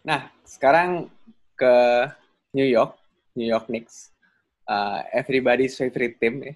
Nah, 0.00 0.26
sekarang 0.42 1.06
ke 1.54 1.74
New 2.56 2.66
York, 2.66 2.96
New 3.36 3.46
York 3.46 3.68
Knicks. 3.68 4.10
Uh, 4.66 5.02
everybody's 5.10 5.74
favorite 5.74 6.16
team 6.22 6.42
ya. 6.46 6.54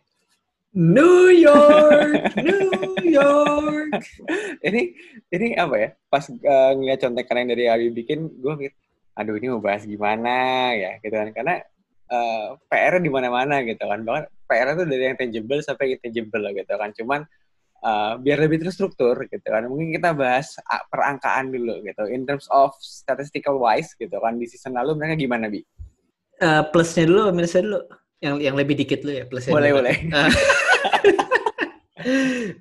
New 0.74 1.30
York, 1.30 2.34
New 2.34 2.70
York. 3.06 3.94
ini 4.66 4.94
ini 5.30 5.54
apa 5.54 5.74
ya? 5.78 5.88
Pas 6.10 6.26
uh, 6.26 6.70
ngeliat 6.74 6.98
contekan 6.98 7.46
yang 7.46 7.50
dari 7.54 7.64
Abi 7.70 7.94
bikin, 7.94 8.26
gue 8.42 8.52
mikir, 8.58 8.74
aduh 9.14 9.38
ini 9.38 9.54
mau 9.54 9.62
bahas 9.62 9.86
gimana 9.86 10.74
ya, 10.74 10.98
gitu 10.98 11.14
kan? 11.14 11.30
Karena 11.30 11.54
uh, 12.10 12.58
PR 12.66 12.98
di 12.98 13.10
mana-mana 13.10 13.62
gitu 13.62 13.86
kan. 13.86 14.02
Bahkan 14.02 14.24
PR 14.50 14.74
itu 14.74 14.82
dari 14.82 15.02
yang 15.06 15.18
tangible 15.18 15.62
sampai 15.62 15.94
intangible 15.94 16.42
gitu 16.50 16.74
kan. 16.74 16.90
Cuman 16.90 17.20
uh, 17.84 18.16
biar 18.18 18.40
lebih 18.40 18.64
terstruktur 18.64 19.28
gitu 19.28 19.44
kan. 19.44 19.68
Mungkin 19.68 19.92
kita 20.00 20.16
bahas 20.16 20.56
perangkaan 20.88 21.52
dulu 21.52 21.84
gitu. 21.84 22.08
In 22.08 22.24
terms 22.24 22.48
of 22.48 22.72
statistical 22.80 23.60
wise 23.60 23.92
gitu 23.94 24.16
kan 24.18 24.40
di 24.40 24.48
season 24.48 24.74
lalu 24.74 24.96
mereka 24.96 25.20
gimana 25.20 25.52
bi? 25.52 25.60
Uh, 26.40 26.64
plusnya 26.72 27.06
dulu, 27.06 27.30
minusnya 27.30 27.62
dulu. 27.62 27.80
Yang 28.24 28.34
yang 28.40 28.56
lebih 28.56 28.74
dikit 28.80 29.04
lu 29.04 29.12
ya 29.12 29.24
plusnya. 29.28 29.52
Boleh 29.52 29.70
dulu. 29.70 29.78
boleh. 29.84 29.96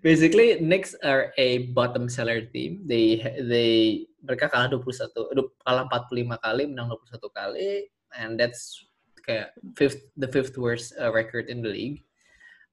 Basically, 0.06 0.56
Knicks 0.60 0.96
are 1.04 1.36
a 1.36 1.68
bottom 1.76 2.08
seller 2.08 2.48
team. 2.54 2.84
They 2.88 3.20
they 3.44 4.08
mereka 4.24 4.48
kalah 4.48 4.72
21, 4.72 5.12
kalah 5.68 5.84
45 5.92 6.40
kali, 6.40 6.64
menang 6.72 6.96
21 6.96 7.28
kali, 7.36 7.92
and 8.16 8.40
that's 8.40 8.88
kayak 9.24 9.52
fifth 9.76 10.08
the 10.16 10.28
fifth 10.32 10.56
worst 10.56 10.96
uh, 10.96 11.12
record 11.12 11.52
in 11.52 11.60
the 11.60 11.68
league. 11.68 12.08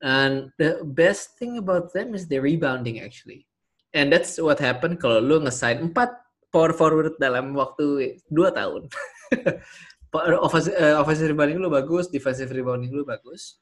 And 0.00 0.48
the 0.56 0.80
best 0.82 1.36
thing 1.36 1.60
about 1.60 1.92
them 1.92 2.16
is 2.16 2.26
the 2.26 2.40
rebounding 2.40 3.00
actually. 3.00 3.46
And 3.92 4.12
that's 4.12 4.40
what 4.40 4.58
happened 4.58 5.00
kalau 5.02 5.20
lu 5.20 5.44
ngesign 5.44 5.92
4 5.92 6.50
power 6.50 6.72
forward 6.74 7.14
dalam 7.20 7.52
waktu 7.54 8.16
2 8.32 8.50
tahun. 8.56 8.88
offensive, 10.46 10.74
uh, 10.74 10.98
offensive 10.98 11.28
rebounding 11.30 11.60
lu 11.62 11.70
bagus, 11.70 12.08
defensive 12.08 12.50
rebounding 12.50 12.90
lu 12.90 13.04
bagus. 13.04 13.60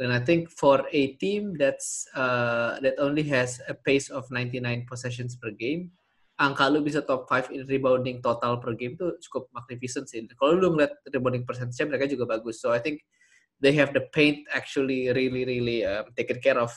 And 0.00 0.10
I 0.12 0.20
think 0.24 0.48
for 0.48 0.88
a 0.88 1.02
team 1.20 1.54
that's 1.60 2.08
uh, 2.16 2.80
that 2.80 2.96
only 2.96 3.22
has 3.28 3.60
a 3.68 3.76
pace 3.76 4.08
of 4.08 4.24
99 4.32 4.88
possessions 4.88 5.36
per 5.36 5.52
game, 5.52 5.92
angka 6.40 6.72
lu 6.72 6.80
bisa 6.80 7.04
top 7.04 7.28
5 7.28 7.52
in 7.52 7.68
rebounding 7.68 8.24
total 8.24 8.56
per 8.56 8.72
game 8.72 8.96
tuh 8.96 9.20
cukup 9.20 9.52
magnificent 9.52 10.08
sih. 10.08 10.24
Kalau 10.38 10.56
lu 10.56 10.72
ngeliat 10.72 10.96
rebounding 11.12 11.44
percentage 11.44 11.84
mereka 11.84 12.08
juga 12.08 12.24
bagus. 12.38 12.58
So 12.58 12.72
I 12.72 12.80
think 12.80 13.04
they 13.62 13.72
have 13.72 13.94
the 13.94 14.04
paint 14.12 14.42
actually 14.52 15.08
really 15.14 15.46
really 15.46 15.86
um, 15.86 16.10
taken 16.18 16.42
care 16.42 16.58
of 16.58 16.74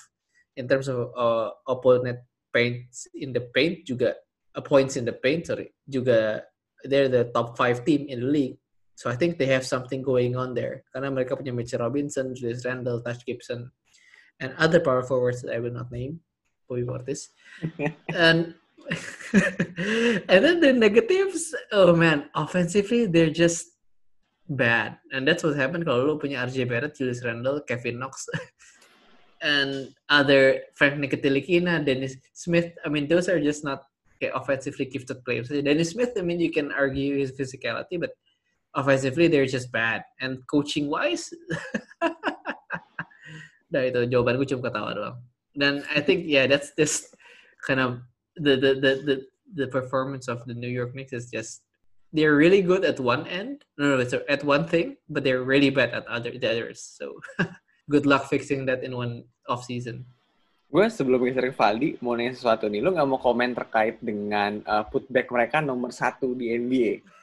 in 0.56 0.70
terms 0.70 0.88
of 0.88 1.12
uh, 1.18 1.50
opponent 1.68 2.20
paints 2.54 3.10
in 3.18 3.34
the 3.34 3.44
paint 3.52 3.84
juga 3.84 4.14
uh, 4.56 4.62
points 4.62 4.96
in 4.96 5.04
the 5.04 5.18
paint 5.18 5.50
sorry 5.50 5.74
juga 5.90 6.46
they're 6.86 7.10
the 7.10 7.26
top 7.34 7.58
5 7.58 7.82
team 7.84 8.06
in 8.08 8.22
the 8.22 8.30
league 8.30 8.58
So 8.96 9.10
I 9.10 9.16
think 9.16 9.38
they 9.38 9.46
have 9.48 9.66
something 9.68 10.02
going 10.02 10.36
on 10.36 10.56
there. 10.56 10.88
Karena 10.96 11.12
mereka 11.12 11.36
punya 11.36 11.52
Mitchell 11.52 11.84
Robinson, 11.84 12.32
Julius 12.32 12.64
Randle, 12.64 13.04
Touch 13.04 13.28
Gibson, 13.28 13.68
and 14.40 14.56
other 14.56 14.80
power 14.80 15.04
forwards 15.04 15.44
that 15.44 15.52
I 15.52 15.60
will 15.60 15.76
not 15.76 15.92
name. 15.92 16.24
Bobby 16.66 16.88
Portis. 16.88 17.36
and 18.16 18.56
and 20.32 20.42
then 20.46 20.60
the 20.62 20.72
negatives, 20.72 21.54
oh 21.72 21.96
man, 21.96 22.30
offensively 22.36 23.06
they're 23.06 23.34
just 23.34 23.75
bad. 24.50 24.98
And 25.12 25.28
that's 25.28 25.44
what 25.44 25.56
happened 25.56 25.86
kalau 25.86 26.06
lu 26.06 26.20
punya 26.20 26.46
RJ 26.46 26.70
Barrett, 26.70 26.96
Julius 26.96 27.24
Randle, 27.26 27.62
Kevin 27.66 28.00
Knox, 28.00 28.30
and 29.42 29.94
other 30.10 30.66
Frank 30.76 31.02
Ntilikina, 31.02 31.84
Dennis 31.86 32.18
Smith. 32.34 32.74
I 32.86 32.90
mean, 32.90 33.08
those 33.08 33.30
are 33.30 33.42
just 33.42 33.64
not 33.64 33.86
okay, 34.18 34.32
offensively 34.34 34.86
gifted 34.86 35.24
players. 35.26 35.50
Dennis 35.50 35.92
Smith, 35.92 36.14
I 36.18 36.22
mean, 36.22 36.40
you 36.40 36.52
can 36.52 36.72
argue 36.72 37.18
his 37.18 37.34
physicality, 37.34 38.00
but 38.00 38.14
offensively 38.76 39.28
they're 39.28 39.48
just 39.48 39.72
bad 39.72 40.04
and 40.20 40.46
coaching 40.48 40.90
wise 40.92 41.32
nah 43.72 43.82
itu 43.82 44.06
jawaban 44.12 44.38
gue 44.38 44.48
cuma 44.52 44.68
ketawa 44.70 44.92
doang 44.94 45.18
dan 45.56 45.82
I 45.90 46.04
think 46.04 46.28
yeah 46.28 46.46
that's 46.46 46.76
this 46.76 47.10
kind 47.64 47.80
of 47.80 48.04
the 48.36 48.60
the 48.60 48.72
the 48.78 48.92
the, 49.08 49.16
the 49.56 49.68
performance 49.72 50.28
of 50.28 50.44
the 50.44 50.54
New 50.54 50.70
York 50.70 50.94
Knicks 50.94 51.16
is 51.16 51.32
just 51.32 51.64
they're 52.14 52.38
really 52.38 52.62
good 52.62 52.84
at 52.84 53.00
one 53.00 53.26
end 53.26 53.64
no 53.78 53.96
no 53.96 54.02
it's 54.02 54.14
at 54.14 54.44
one 54.44 54.68
thing 54.68 54.98
but 55.10 55.24
they're 55.24 55.46
really 55.46 55.70
bad 55.70 55.94
at 55.94 56.06
other 56.06 56.34
the 56.34 56.48
others 56.48 56.82
so 56.82 57.18
good 57.94 58.06
luck 58.06 58.28
fixing 58.28 58.66
that 58.66 58.84
in 58.84 58.94
one 58.94 59.26
off 59.50 59.66
season 59.66 60.06
gue 60.70 60.86
sebelum 60.92 61.24
geser 61.24 61.48
ke 61.50 61.56
Valdi 61.56 61.90
mau 62.04 62.18
nanya 62.18 62.36
sesuatu 62.36 62.68
nih 62.68 62.84
lo 62.84 62.92
nggak 62.92 63.08
mau 63.08 63.22
komen 63.22 63.56
terkait 63.56 63.96
dengan 64.04 64.60
uh, 64.68 64.84
putback 64.84 65.32
mereka 65.32 65.64
nomor 65.64 65.94
satu 65.94 66.36
di 66.36 66.52
NBA 66.52 67.16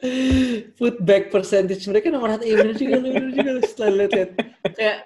Putback 0.80 1.28
percentage 1.28 1.84
mereka 1.84 2.08
nomor 2.08 2.36
satu. 2.36 2.44
Iya 2.48 2.56
bener 2.64 2.76
juga, 2.76 2.96
bener 3.04 3.30
juga. 3.32 3.52
Setelah 3.64 3.92
lihat 3.92 4.12
kayak, 4.76 4.98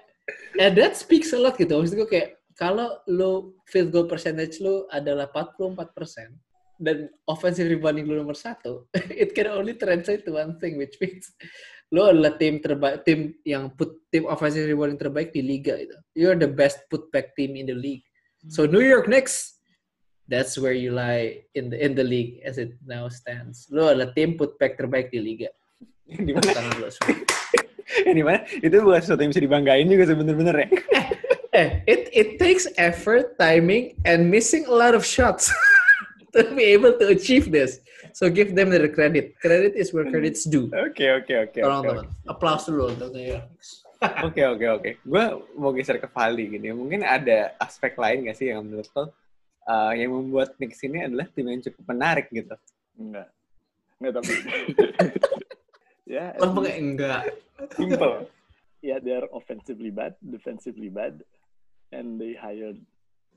ya 0.55 0.69
that 0.71 0.95
speaks 0.95 1.35
a 1.35 1.39
lot 1.39 1.59
gitu. 1.59 1.75
Maksud 1.75 1.99
gue 1.99 2.09
kayak, 2.09 2.39
kalau 2.55 3.03
lo 3.11 3.59
field 3.67 3.91
goal 3.91 4.07
percentage 4.07 4.63
lo 4.63 4.87
adalah 4.95 5.27
44 5.27 5.91
persen, 5.91 6.31
dan 6.81 7.07
offensive 7.31 7.71
rebounding 7.71 8.07
lo 8.11 8.23
nomor 8.23 8.35
satu, 8.35 8.87
it 9.15 9.35
can 9.35 9.51
only 9.51 9.75
translate 9.79 10.27
to 10.27 10.35
one 10.35 10.59
thing, 10.59 10.79
which 10.79 10.99
means 10.99 11.31
lo 11.95 12.11
adalah 12.11 12.35
tim 12.35 12.59
terbaik, 12.59 13.07
tim 13.07 13.35
yang 13.47 13.71
put 13.75 13.95
tim 14.11 14.27
offensive 14.27 14.67
rebounding 14.67 14.99
terbaik 14.99 15.31
di 15.31 15.43
liga 15.43 15.79
itu. 15.79 15.97
You're 16.19 16.39
the 16.39 16.51
best 16.51 16.83
putback 16.91 17.37
team 17.39 17.55
in 17.55 17.71
the 17.71 17.79
league. 17.79 18.05
So 18.53 18.69
New 18.69 18.85
York 18.85 19.09
Knicks 19.09 19.55
that's 20.29 20.57
where 20.57 20.73
you 20.73 20.93
lie 20.93 21.45
in 21.55 21.69
the 21.69 21.79
in 21.81 21.95
the 21.95 22.05
league 22.05 22.41
as 22.45 22.59
it 22.59 22.77
now 22.85 23.09
stands. 23.09 23.69
Lo 23.69 23.93
adalah 23.93 24.13
tim 24.17 24.37
putback 24.37 24.81
terbaik 24.81 25.13
di 25.13 25.21
liga. 25.21 25.49
Di 26.09 26.33
mana? 26.33 26.61
lo 26.81 26.89
Di 28.17 28.23
mana? 28.25 28.41
Itu 28.49 28.81
bukan 28.81 29.01
sesuatu 29.01 29.21
yang 29.21 29.33
bisa 29.33 29.45
dibanggain 29.45 29.87
juga 29.89 30.05
sebenar-benar 30.09 30.57
ya. 30.57 30.69
eh, 31.55 31.69
it 31.87 32.09
it 32.13 32.29
takes 32.41 32.67
effort, 32.81 33.37
timing, 33.37 33.95
and 34.09 34.27
missing 34.29 34.65
a 34.67 34.75
lot 34.75 34.97
of 34.97 35.05
shots 35.05 35.53
to 36.35 36.51
be 36.53 36.75
able 36.75 36.99
to 36.99 37.15
achieve 37.15 37.55
this. 37.55 37.81
So 38.13 38.29
give 38.29 38.53
them 38.59 38.71
the 38.71 38.91
credit. 38.91 39.39
Credit 39.39 39.79
is 39.79 39.95
where 39.95 40.05
credits 40.11 40.45
due. 40.45 40.69
Oke 40.75 41.03
oke 41.23 41.33
oke. 41.49 41.59
Tolong 41.63 41.83
teman. 41.87 42.07
Applause 42.27 42.65
dulu 42.69 42.85
untuk. 42.93 43.11
Oke 44.27 44.43
oke 44.45 44.67
oke. 44.69 44.91
Gue 45.01 45.25
mau 45.57 45.73
geser 45.73 45.97
ke 46.03 46.11
Valdi 46.11 46.59
gini. 46.59 46.75
Mungkin 46.75 47.07
ada 47.07 47.57
aspek 47.57 47.97
lain 47.97 48.29
gak 48.29 48.37
sih 48.37 48.53
yang 48.53 48.67
menurut 48.67 48.91
lo 48.93 49.15
uh, 49.69 49.93
yang 49.97 50.13
membuat 50.13 50.57
Knicks 50.61 50.85
ini 50.85 51.05
adalah 51.05 51.27
tim 51.33 51.49
yang 51.49 51.63
cukup 51.65 51.85
menarik 51.89 52.29
gitu. 52.29 52.55
Enggak. 53.01 53.29
Enggak 54.01 54.13
tapi. 54.21 54.33
ya. 56.15 56.37
Oh, 56.41 56.53
enggak. 56.61 57.23
Simple. 57.75 58.29
yeah, 58.85 59.01
they 59.01 59.17
are 59.17 59.25
offensively 59.33 59.89
bad, 59.89 60.13
defensively 60.21 60.93
bad, 60.93 61.25
and 61.89 62.21
they 62.21 62.37
hired 62.37 62.77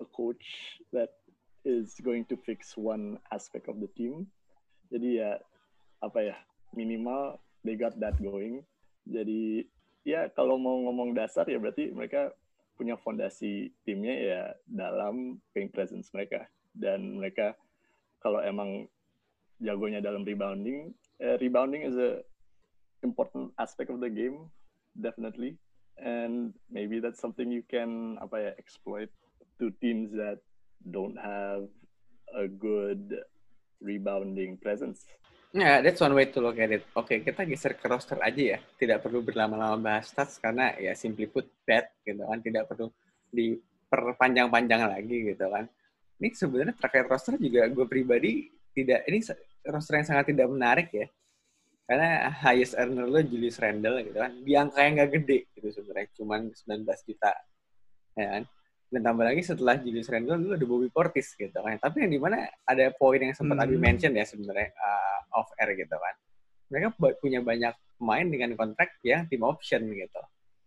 a 0.04 0.08
coach 0.12 0.44
that 0.92 1.16
is 1.66 1.98
going 2.04 2.26
to 2.28 2.36
fix 2.38 2.78
one 2.78 3.18
aspect 3.32 3.70
of 3.70 3.80
the 3.82 3.90
team. 3.98 4.28
Jadi 4.92 5.22
ya 5.24 5.42
apa 6.04 6.34
ya 6.34 6.36
minimal 6.76 7.40
they 7.66 7.74
got 7.80 7.96
that 7.98 8.18
going. 8.20 8.62
Jadi 9.08 9.66
ya 10.08 10.32
kalau 10.32 10.56
mau 10.56 10.80
ngomong 10.88 11.12
dasar 11.16 11.44
ya 11.48 11.60
berarti 11.60 11.92
mereka 11.92 12.32
punya 12.78 12.96
fondasi 12.96 13.74
timnya 13.84 14.14
ya 14.14 14.42
dalam 14.70 15.42
paint 15.52 15.74
presence 15.74 16.14
mereka 16.14 16.46
dan 16.78 17.18
mereka 17.18 17.58
kalau 18.22 18.40
emang 18.40 18.86
jagonya 19.58 19.98
dalam 19.98 20.22
rebounding 20.22 20.94
uh, 21.18 21.36
rebounding 21.42 21.90
is 21.90 21.98
a 21.98 22.22
important 23.02 23.50
aspect 23.58 23.90
of 23.90 23.98
the 23.98 24.10
game 24.10 24.46
definitely 24.94 25.58
and 25.98 26.54
maybe 26.70 27.02
that's 27.02 27.18
something 27.18 27.50
you 27.50 27.66
can 27.66 28.16
apa 28.22 28.38
ya 28.38 28.52
exploit 28.62 29.10
to 29.58 29.74
teams 29.82 30.14
that 30.14 30.38
don't 30.84 31.18
have 31.18 31.66
a 32.36 32.48
good 32.48 33.18
rebounding 33.82 34.58
presence 34.58 35.06
Ya, 35.56 35.64
yeah, 35.64 35.78
that's 35.80 36.04
one 36.04 36.12
way 36.12 36.28
to 36.28 36.44
look 36.44 36.60
at 36.60 36.76
it. 36.76 36.84
Oke, 36.92 37.08
okay, 37.08 37.18
kita 37.24 37.48
geser 37.48 37.80
ke 37.80 37.88
roster 37.88 38.20
aja 38.20 38.58
ya. 38.58 38.60
Tidak 38.76 39.00
perlu 39.00 39.24
berlama-lama 39.24 39.80
bahas 39.80 40.12
stats 40.12 40.44
karena 40.44 40.76
ya 40.76 40.92
simply 40.92 41.24
put 41.24 41.48
bad 41.64 41.88
gitu 42.04 42.20
kan. 42.20 42.44
Tidak 42.44 42.68
perlu 42.68 42.92
diperpanjang-panjang 43.32 44.92
lagi 44.92 45.32
gitu 45.32 45.48
kan. 45.48 45.64
Ini 46.20 46.28
sebenarnya 46.36 46.76
terkait 46.76 47.08
roster 47.08 47.40
juga 47.40 47.64
gue 47.72 47.86
pribadi 47.88 48.52
tidak 48.76 49.08
ini 49.08 49.24
roster 49.72 50.04
yang 50.04 50.08
sangat 50.12 50.26
tidak 50.36 50.48
menarik 50.52 50.92
ya. 50.92 51.08
Karena 51.88 52.28
highest 52.28 52.76
earner 52.76 53.08
lo 53.08 53.24
Julius 53.24 53.56
Randle 53.64 54.04
gitu 54.04 54.20
kan. 54.20 54.32
Di 54.44 54.52
angka 54.52 54.80
yang 54.84 54.94
gak 55.00 55.12
gede 55.16 55.48
gitu 55.56 55.68
sebenarnya. 55.72 56.12
Cuman 56.12 56.52
19 56.52 57.08
juta. 57.08 57.34
Ya 58.20 58.28
kan? 58.36 58.44
Dan 58.88 59.02
tambah 59.04 59.26
lagi 59.28 59.44
setelah 59.44 59.76
Julius 59.80 60.08
Randle 60.08 60.40
dulu 60.40 60.54
ada 60.56 60.66
Bobby 60.68 60.90
Portis 60.92 61.36
gitu 61.36 61.54
kan 61.54 61.76
tapi 61.80 62.08
yang 62.08 62.12
di 62.12 62.20
mana 62.20 62.48
ada 62.64 62.88
poin 62.96 63.20
yang 63.20 63.36
sempat 63.36 63.60
hmm. 63.60 63.66
Abi 63.68 63.76
mention 63.76 64.12
ya 64.16 64.24
sebenarnya 64.24 64.72
uh, 64.76 65.40
off 65.40 65.52
air 65.60 65.76
gitu 65.76 65.96
kan 65.96 66.16
mereka 66.68 66.88
punya 67.20 67.40
banyak 67.44 67.74
pemain 68.00 68.28
dengan 68.28 68.50
kontrak 68.56 69.00
yang 69.04 69.28
team 69.28 69.44
option 69.44 69.88
gitu 69.92 70.22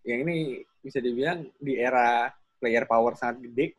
yang 0.05 0.25
ini 0.25 0.61
bisa 0.81 1.01
dibilang 1.01 1.49
di 1.61 1.77
era 1.77 2.29
player 2.61 2.85
power 2.85 3.17
sangat 3.17 3.45
gede 3.49 3.77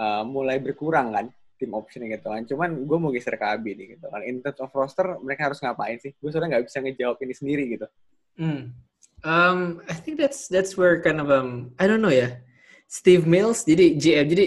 uh, 0.00 0.24
mulai 0.24 0.60
berkurang 0.60 1.12
kan 1.12 1.26
tim 1.58 1.74
option 1.74 2.06
gitu 2.06 2.30
kan. 2.30 2.46
Cuman 2.46 2.86
gue 2.86 2.98
mau 3.02 3.10
geser 3.10 3.34
ke 3.34 3.44
Abi 3.44 3.74
nih 3.74 3.98
gitu 3.98 4.06
kan. 4.06 4.22
In 4.22 4.38
terms 4.40 4.62
of 4.62 4.70
roster, 4.72 5.18
mereka 5.18 5.50
harus 5.50 5.58
ngapain 5.58 5.98
sih? 5.98 6.14
Gue 6.22 6.30
sebenarnya 6.30 6.62
nggak 6.62 6.66
bisa 6.70 6.78
ngejawab 6.80 7.18
ini 7.26 7.34
sendiri 7.34 7.64
gitu. 7.74 7.86
Hmm. 8.38 8.62
Um, 9.26 9.82
I 9.90 9.98
think 9.98 10.22
that's 10.22 10.46
that's 10.46 10.78
where 10.78 11.02
kind 11.02 11.18
of 11.18 11.34
um 11.34 11.74
I 11.82 11.90
don't 11.90 11.98
know 11.98 12.14
ya. 12.14 12.38
Steve 12.88 13.28
Mills 13.28 13.68
jadi 13.68 14.00
GM 14.00 14.26
jadi 14.32 14.46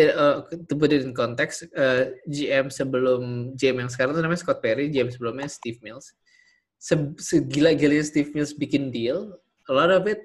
uh, 0.00 0.48
to 0.68 0.74
put 0.76 0.92
it 0.92 1.04
in 1.04 1.12
context 1.12 1.68
uh, 1.76 2.16
GM 2.24 2.72
sebelum 2.72 3.52
GM 3.52 3.84
yang 3.84 3.90
sekarang 3.92 4.16
tuh 4.16 4.24
namanya 4.24 4.40
Scott 4.40 4.64
Perry, 4.64 4.88
GM 4.88 5.12
sebelumnya 5.12 5.48
Steve 5.52 5.76
Mills. 5.84 6.16
Se 6.80 6.96
segila-gilanya 7.20 8.02
Steve 8.02 8.32
Mills 8.32 8.56
bikin 8.56 8.90
deal, 8.90 9.36
a 9.68 9.72
lot 9.72 9.92
of 9.92 10.08
it 10.08 10.24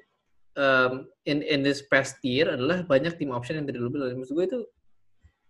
um, 0.56 1.12
in 1.28 1.44
in 1.44 1.62
this 1.62 1.84
past 1.92 2.18
year 2.24 2.50
adalah 2.50 2.88
banyak 2.88 3.20
team 3.20 3.36
option 3.36 3.60
yang 3.60 3.68
lu 3.76 3.92
bilang. 3.92 4.16
Maksud 4.16 4.34
gue 4.34 4.48
itu 4.48 4.60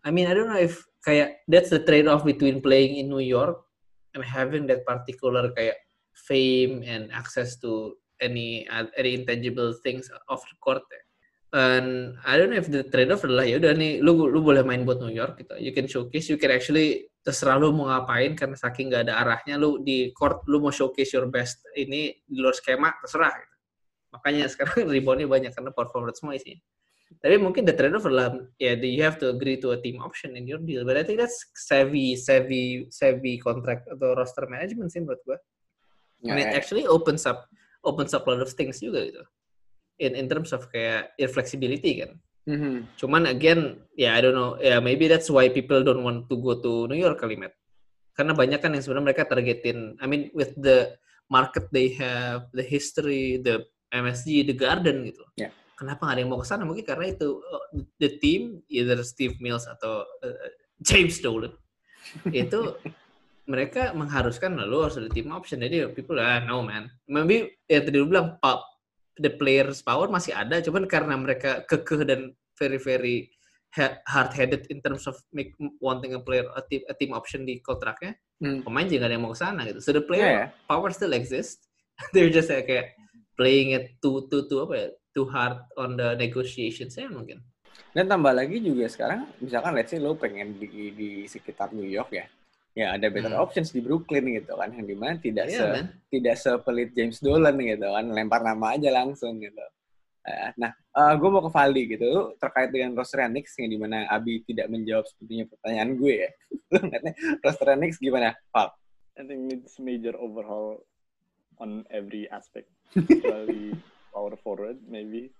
I 0.03 0.09
mean 0.09 0.27
I 0.27 0.33
don't 0.33 0.49
know 0.49 0.59
if 0.59 0.81
kayak 1.05 1.45
that's 1.47 1.71
the 1.71 1.79
trade 1.79 2.09
off 2.09 2.25
between 2.25 2.59
playing 2.59 2.99
in 2.99 3.07
New 3.07 3.23
York 3.23 3.61
and 4.17 4.25
having 4.25 4.67
that 4.67 4.83
particular 4.83 5.53
kayak 5.53 5.77
fame 6.27 6.81
and 6.83 7.13
access 7.13 7.55
to 7.61 7.93
any 8.19 8.65
any 8.97 9.13
intangible 9.13 9.71
things 9.85 10.09
off 10.27 10.41
the 10.43 10.57
court 10.59 10.83
ya. 10.89 11.06
And 11.55 12.19
I 12.27 12.35
don't 12.35 12.51
know 12.51 12.59
if 12.59 12.67
the 12.67 12.83
trade 12.83 13.07
off 13.07 13.23
adalah 13.23 13.47
ya 13.47 13.55
udah 13.55 13.71
nih 13.71 14.03
lu 14.03 14.27
lu 14.27 14.43
boleh 14.43 14.67
main 14.67 14.83
buat 14.83 14.99
New 14.99 15.15
York 15.15 15.39
gitu. 15.39 15.55
You 15.55 15.71
can 15.71 15.87
showcase, 15.87 16.27
you 16.27 16.35
can 16.35 16.51
actually 16.51 17.07
terserah 17.23 17.55
lu 17.55 17.71
mau 17.71 17.87
ngapain 17.87 18.35
karena 18.35 18.55
saking 18.59 18.91
gak 18.91 19.07
ada 19.07 19.23
arahnya 19.23 19.55
lu 19.55 19.79
di 19.79 20.11
court 20.11 20.43
lu 20.51 20.59
mau 20.59 20.75
showcase 20.75 21.15
your 21.15 21.31
best 21.31 21.63
ini 21.79 22.19
di 22.27 22.37
luar 22.39 22.51
skema 22.51 22.91
terserah 22.99 23.31
gitu. 23.31 23.55
Makanya 24.11 24.51
sekarang 24.51 24.87
reboundnya 24.91 25.27
banyak 25.27 25.51
karena 25.55 25.71
power 25.71 25.87
forward 25.87 26.15
semua 26.19 26.35
isinya. 26.35 26.59
Tapi 27.23 27.39
mungkin 27.39 27.63
the 27.63 27.71
trade 27.71 27.95
off 27.95 28.03
adalah 28.03 28.35
ya 28.59 28.75
yeah, 28.75 28.83
you 28.83 28.99
have 28.99 29.15
to 29.15 29.31
agree 29.31 29.55
to 29.55 29.71
a 29.71 29.79
team 29.79 30.03
option 30.03 30.35
in 30.35 30.43
your 30.43 30.59
deal. 30.59 30.83
But 30.83 30.99
I 30.99 31.07
think 31.07 31.23
that's 31.23 31.39
savvy 31.55 32.19
savvy 32.19 32.91
savvy 32.91 33.39
contract 33.39 33.87
atau 33.87 34.19
roster 34.19 34.43
management 34.51 34.91
sih 34.91 34.99
menurut 34.99 35.23
gua. 35.23 35.39
Yeah, 36.19 36.35
And 36.35 36.43
it 36.43 36.51
actually 36.51 36.83
opens 36.83 37.23
up 37.23 37.47
opens 37.87 38.11
up 38.11 38.27
a 38.27 38.35
lot 38.35 38.43
of 38.43 38.51
things 38.51 38.83
juga 38.83 39.07
gitu. 39.07 39.23
In 39.97 40.13
in 40.13 40.29
terms 40.29 40.53
of 40.53 40.69
kayak 40.69 41.17
flexibility 41.33 42.05
kan. 42.05 42.21
Mm-hmm. 42.47 42.75
Cuman 42.95 43.27
again, 43.27 43.81
ya 43.99 44.07
yeah, 44.07 44.11
I 44.15 44.19
don't 44.23 44.37
know, 44.37 44.55
ya 44.61 44.77
yeah, 44.77 44.79
maybe 44.79 45.11
that's 45.11 45.27
why 45.27 45.51
people 45.51 45.83
don't 45.83 46.05
want 46.05 46.31
to 46.31 46.35
go 46.39 46.55
to 46.55 46.87
New 46.87 46.95
York 46.95 47.19
kalimat. 47.19 47.51
Karena 48.15 48.31
banyak 48.31 48.63
kan 48.63 48.71
yang 48.71 48.81
sebenarnya 48.81 49.07
mereka 49.11 49.27
targetin. 49.27 49.99
I 49.99 50.05
mean 50.07 50.31
with 50.31 50.55
the 50.55 50.95
market 51.27 51.67
they 51.75 51.91
have, 51.99 52.47
the 52.55 52.63
history, 52.63 53.43
the 53.43 53.67
MSG, 53.91 54.47
the 54.47 54.55
Garden 54.55 55.11
gitu. 55.11 55.23
Yeah. 55.35 55.51
Kenapa 55.77 56.09
nggak 56.09 56.15
ada 56.17 56.21
yang 56.23 56.31
mau 56.33 56.41
ke 56.41 56.47
sana? 56.47 56.63
Mungkin 56.65 56.87
karena 56.87 57.13
itu 57.13 57.37
uh, 57.37 57.65
the 58.01 58.17
team, 58.17 58.65
either 58.71 58.97
Steve 59.05 59.37
Mills 59.43 59.69
atau 59.69 60.07
uh, 60.25 60.47
James 60.81 61.19
Dolan 61.21 61.53
itu 62.33 62.73
mereka 63.47 63.95
mengharuskan 63.95 64.59
lo 64.67 64.87
harus 64.87 64.99
ada 64.99 65.11
team 65.11 65.31
option. 65.31 65.63
Jadi 65.63 65.87
people 65.95 66.19
ah 66.19 66.43
no 66.43 66.65
man. 66.65 66.91
Maybe 67.07 67.59
ya 67.69 67.83
tadi 67.83 67.99
lu 67.99 68.09
bilang 68.11 68.35
pop, 68.41 68.65
the 69.21 69.33
players 69.33 69.81
power 69.81 70.07
masih 70.07 70.33
ada, 70.33 70.61
cuman 70.61 70.85
karena 70.85 71.15
mereka 71.17 71.65
kekeh 71.65 72.05
dan 72.07 72.33
very 72.57 72.79
very 72.81 73.17
hard 74.07 74.31
headed 74.33 74.65
in 74.69 74.81
terms 74.81 75.05
of 75.05 75.19
make, 75.33 75.53
wanting 75.81 76.15
a 76.15 76.21
player 76.21 76.47
a 76.55 76.63
team, 76.65 76.81
a 76.89 76.93
team 76.95 77.13
option 77.13 77.45
di 77.45 77.59
kontraknya, 77.61 78.15
hmm. 78.41 78.65
pemain 78.65 78.87
juga 78.89 79.05
ada 79.05 79.13
yang 79.13 79.25
mau 79.27 79.35
ke 79.35 79.39
sana 79.39 79.61
gitu. 79.67 79.79
So 79.83 79.93
the 79.93 80.01
player 80.01 80.25
yeah, 80.25 80.41
yeah. 80.49 80.65
power 80.65 80.89
still 80.89 81.13
exists. 81.13 81.67
They're 82.13 82.33
just 82.33 82.49
like, 82.49 82.69
kayak 82.69 82.93
playing 83.37 83.77
it 83.77 83.97
too 84.01 84.25
too 84.29 84.49
too 84.49 84.65
apa 84.65 84.73
ya, 84.73 84.87
too 85.13 85.27
hard 85.29 85.61
on 85.77 85.97
the 85.97 86.17
negotiations 86.17 86.97
ya 86.97 87.09
mungkin. 87.09 87.41
Dan 87.93 88.09
tambah 88.09 88.33
lagi 88.33 88.57
juga 88.61 88.89
sekarang, 88.89 89.29
misalkan 89.37 89.73
let's 89.77 89.93
say 89.93 90.01
lo 90.01 90.17
pengen 90.17 90.57
di, 90.57 90.93
di 90.93 91.09
sekitar 91.29 91.73
New 91.73 91.85
York 91.85 92.09
ya, 92.13 92.25
ya 92.77 92.93
ada 92.93 93.09
better 93.09 93.33
hmm. 93.33 93.41
options 93.41 93.73
di 93.73 93.81
Brooklyn 93.81 94.37
gitu 94.37 94.53
kan 94.53 94.69
yang 94.69 94.85
di 94.85 94.93
mana 94.93 95.17
tidak 95.17 95.49
yeah, 95.49 95.57
se 95.57 95.65
man. 95.65 95.85
tidak 96.13 96.35
sepelit 96.37 96.93
James 96.93 97.17
Dolan 97.17 97.57
gitu 97.57 97.89
kan 97.89 98.05
lempar 98.13 98.45
nama 98.45 98.77
aja 98.77 98.93
langsung 98.93 99.41
gitu 99.41 99.65
uh, 100.29 100.49
nah 100.61 100.69
uh, 100.93 101.09
eh, 101.09 101.13
gue 101.17 101.29
mau 101.33 101.41
ke 101.41 101.49
Valdi 101.49 101.83
gitu 101.97 102.37
terkait 102.37 102.69
dengan 102.69 102.93
roster 102.93 103.25
Knicks 103.25 103.57
yang 103.57 103.73
di 103.73 103.81
mana 103.81 104.05
Abi 104.13 104.45
tidak 104.45 104.69
menjawab 104.69 105.09
sepertinya 105.09 105.49
pertanyaan 105.49 105.97
gue 105.97 106.13
ya 106.21 106.29
roster 107.49 107.73
Knicks 107.73 107.97
gimana 107.97 108.37
Val? 108.53 108.69
I 109.17 109.25
think 109.25 109.49
it's 109.49 109.81
major 109.81 110.13
overhaul 110.13 110.85
on 111.57 111.81
every 111.89 112.29
aspect 112.29 112.69
kecuali 112.93 113.73
power 114.13 114.37
forward 114.37 114.77
maybe 114.85 115.33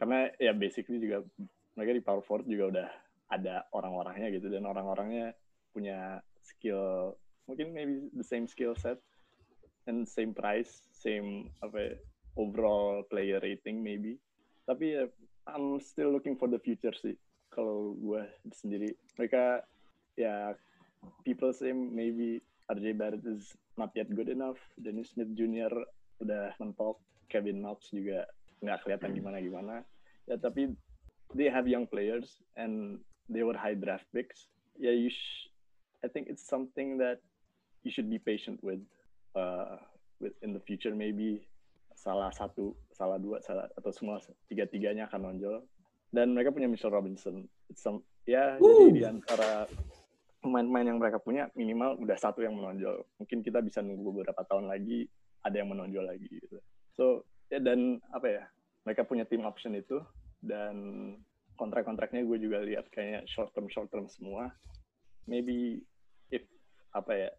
karena 0.00 0.32
ya 0.40 0.56
basically 0.56 0.96
juga 1.04 1.20
mereka 1.76 1.92
di 1.92 2.00
power 2.00 2.24
forward 2.24 2.48
juga 2.48 2.64
udah 2.72 2.88
ada 3.28 3.68
orang-orangnya 3.76 4.32
gitu 4.32 4.48
dan 4.48 4.64
orang-orangnya 4.64 5.36
punya 5.72 6.20
skill 6.42 7.16
mungkin 7.48 7.72
maybe 7.72 8.08
the 8.12 8.24
same 8.24 8.44
skill 8.44 8.76
set 8.76 9.00
and 9.88 10.04
same 10.04 10.36
price 10.36 10.84
same 10.92 11.48
apa 11.64 11.96
overall 12.38 13.02
player 13.10 13.42
rating 13.42 13.82
maybe. 13.82 14.16
Tapi 14.64 14.94
ya 14.94 15.04
I'm 15.50 15.82
still 15.82 16.14
looking 16.14 16.38
for 16.38 16.46
the 16.46 16.62
future 16.62 16.94
sih. 16.94 17.18
Kalau 17.50 17.98
gue 17.98 18.22
sendiri 18.54 18.94
mereka 19.18 19.66
ya 20.14 20.54
people 21.26 21.50
say 21.50 21.74
maybe 21.74 22.38
RJ 22.70 22.94
Barrett 22.94 23.24
is 23.26 23.56
not 23.74 23.90
yet 23.98 24.08
good 24.14 24.30
enough. 24.30 24.60
Dennis 24.78 25.12
Smith 25.12 25.34
Jr. 25.34 25.72
udah 26.22 26.54
mentok. 26.62 27.02
Kevin 27.28 27.60
Knox 27.60 27.92
juga 27.92 28.24
nggak 28.64 28.88
kelihatan 28.88 29.12
gimana 29.12 29.36
gimana 29.36 29.74
ya 30.24 30.40
tapi 30.40 30.72
they 31.36 31.44
have 31.44 31.68
young 31.68 31.84
players 31.84 32.40
and 32.56 33.04
they 33.28 33.44
were 33.44 33.52
high 33.52 33.76
draft 33.76 34.08
picks. 34.16 34.48
Ya 34.80 34.96
you 34.96 35.12
I 36.04 36.08
think 36.08 36.30
it's 36.30 36.46
something 36.46 36.98
that 36.98 37.18
you 37.82 37.90
should 37.90 38.10
be 38.10 38.18
patient 38.18 38.62
with 38.62 38.82
uh, 39.34 39.78
with 40.22 40.34
in 40.42 40.54
the 40.54 40.62
future 40.62 40.94
maybe 40.94 41.46
salah 41.98 42.30
satu, 42.30 42.74
salah 42.94 43.18
dua, 43.18 43.42
salah 43.42 43.66
atau 43.74 43.90
semua 43.90 44.22
tiga 44.46 44.66
tiganya 44.70 45.10
akan 45.10 45.34
nonjol. 45.34 45.66
Dan 46.08 46.32
mereka 46.32 46.54
punya 46.54 46.70
Mitchell 46.70 46.94
Robinson. 46.94 47.44
It's 47.68 47.84
some, 47.84 48.00
ya 48.24 48.56
Woo! 48.56 48.88
jadi 48.88 48.90
di 48.94 49.04
antara 49.04 49.68
pemain-pemain 50.40 50.86
yang 50.94 50.98
mereka 51.02 51.18
punya 51.20 51.50
minimal 51.52 51.98
udah 52.00 52.16
satu 52.16 52.40
yang 52.40 52.54
menonjol. 52.54 53.04
Mungkin 53.18 53.42
kita 53.42 53.60
bisa 53.60 53.82
nunggu 53.82 54.22
beberapa 54.22 54.40
tahun 54.46 54.70
lagi 54.70 55.04
ada 55.42 55.58
yang 55.58 55.68
menonjol 55.74 56.06
lagi 56.06 56.30
gitu. 56.30 56.62
So 56.94 57.26
ya 57.50 57.58
dan 57.58 57.98
apa 58.14 58.26
ya 58.30 58.42
mereka 58.86 59.04
punya 59.04 59.26
team 59.26 59.44
option 59.44 59.74
itu 59.76 60.00
dan 60.40 60.74
kontrak-kontraknya 61.58 62.22
gue 62.22 62.38
juga 62.38 62.62
lihat 62.62 62.86
kayaknya 62.94 63.26
short 63.26 63.50
term 63.52 63.66
short 63.66 63.90
term 63.90 64.06
semua 64.06 64.54
maybe 65.28 65.84
if 66.32 66.42
apa 66.96 67.12
ya 67.12 67.30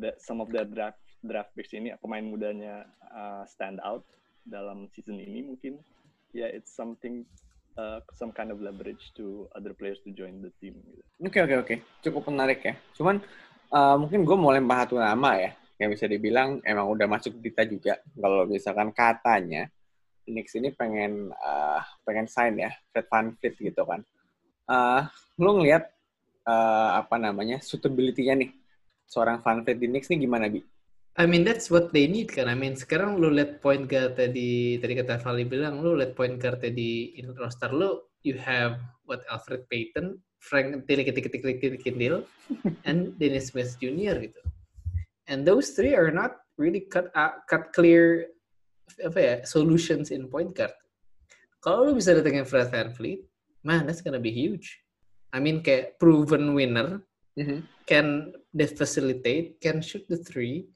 that 0.00 0.22
some 0.22 0.38
of 0.38 0.48
the 0.54 0.62
draft 0.70 1.02
draft 1.26 1.50
picks 1.58 1.74
ini 1.74 1.92
pemain 1.98 2.24
mudanya 2.24 2.86
uh, 3.10 3.42
stand 3.44 3.82
out 3.82 4.06
dalam 4.46 4.86
season 4.94 5.18
ini 5.18 5.44
mungkin 5.44 5.82
ya 6.30 6.46
yeah, 6.46 6.50
it's 6.54 6.70
something 6.70 7.26
uh, 7.74 7.98
some 8.14 8.30
kind 8.30 8.54
of 8.54 8.62
leverage 8.62 9.10
to 9.18 9.50
other 9.58 9.74
players 9.74 9.98
to 10.06 10.14
join 10.14 10.38
the 10.40 10.54
team. 10.62 10.78
Oke 10.80 10.86
gitu. 10.86 11.26
oke 11.26 11.34
okay, 11.34 11.42
oke 11.42 11.66
okay, 11.66 11.78
cukup 12.00 12.22
menarik 12.30 12.62
ya. 12.62 12.74
Cuman 12.94 13.18
uh, 13.74 13.96
mungkin 13.98 14.22
gue 14.22 14.36
mau 14.38 14.54
lempar 14.54 14.86
satu 14.86 15.02
nama 15.02 15.36
ya 15.36 15.50
yang 15.80 15.90
bisa 15.90 16.04
dibilang 16.04 16.60
emang 16.62 16.86
udah 16.92 17.08
masuk 17.08 17.40
kita 17.40 17.64
juga 17.64 17.96
kalau 18.20 18.44
misalkan 18.44 18.92
katanya 18.92 19.72
Knicks 20.28 20.54
ini 20.60 20.70
pengen 20.70 21.32
uh, 21.32 21.80
pengen 22.04 22.28
sign 22.28 22.60
ya 22.60 22.70
Fred 22.92 23.08
Van 23.10 23.34
Fleet 23.40 23.54
gitu 23.58 23.82
kan. 23.82 24.00
Uh, 24.70 25.02
lu 25.40 25.58
ngelihat 25.58 25.90
uh, 26.46 27.00
apa 27.00 27.16
namanya 27.20 27.60
suitability-nya 27.60 28.36
nih 28.36 28.50
seorang 29.10 29.42
Van 29.42 29.64
di 29.66 29.86
Knicks 29.88 30.08
nih 30.08 30.22
gimana 30.22 30.46
bi? 30.46 30.62
I 31.18 31.26
mean 31.26 31.42
that's 31.42 31.68
what 31.68 31.90
they 31.90 32.06
need 32.06 32.30
kan. 32.30 32.46
I 32.46 32.54
mean 32.54 32.78
sekarang 32.78 33.18
lu 33.18 33.34
lihat 33.34 33.58
point 33.58 33.90
guard 33.90 34.14
tadi 34.14 34.78
tadi 34.78 34.94
kata 34.94 35.18
Vali 35.18 35.42
bilang 35.42 35.82
lu 35.82 35.98
lihat 35.98 36.14
point 36.14 36.38
guard 36.38 36.62
tadi 36.62 37.18
in 37.18 37.34
roster 37.34 37.68
lu 37.74 37.98
you 38.22 38.38
have 38.38 38.78
what 39.10 39.26
Alfred 39.26 39.66
Payton, 39.66 40.22
Frank 40.38 40.86
Tilik 40.86 41.10
Tilik 41.10 41.26
Tilik 41.26 41.58
Tilik 41.58 41.82
Kindle, 41.82 42.22
and 42.88 43.18
Dennis 43.18 43.50
Smith 43.50 43.74
Jr. 43.82 44.22
gitu. 44.22 44.40
And 45.26 45.42
those 45.42 45.74
three 45.74 45.98
are 45.98 46.14
not 46.14 46.38
really 46.54 46.86
cut 46.86 47.10
uh, 47.18 47.42
cut 47.50 47.74
clear 47.74 48.30
apa 49.02 49.18
ya 49.18 49.34
solutions 49.42 50.14
in 50.14 50.30
point 50.30 50.54
guard. 50.54 50.74
Kalau 51.60 51.90
lu 51.90 51.92
bisa 51.98 52.14
datengin 52.14 52.46
Fred 52.46 52.70
VanVleet, 52.70 53.26
man 53.66 53.84
that's 53.84 54.00
gonna 54.00 54.22
be 54.22 54.32
huge. 54.32 54.78
I 55.30 55.38
mean 55.38 55.62
kayak 55.62 55.98
proven 56.02 56.54
winner, 56.54 57.02
mm-hmm. 57.38 57.62
can 57.86 58.34
they 58.54 58.66
facilitate, 58.66 59.60
can 59.62 59.78
shoot 59.80 60.02
the 60.10 60.18
three, 60.18 60.66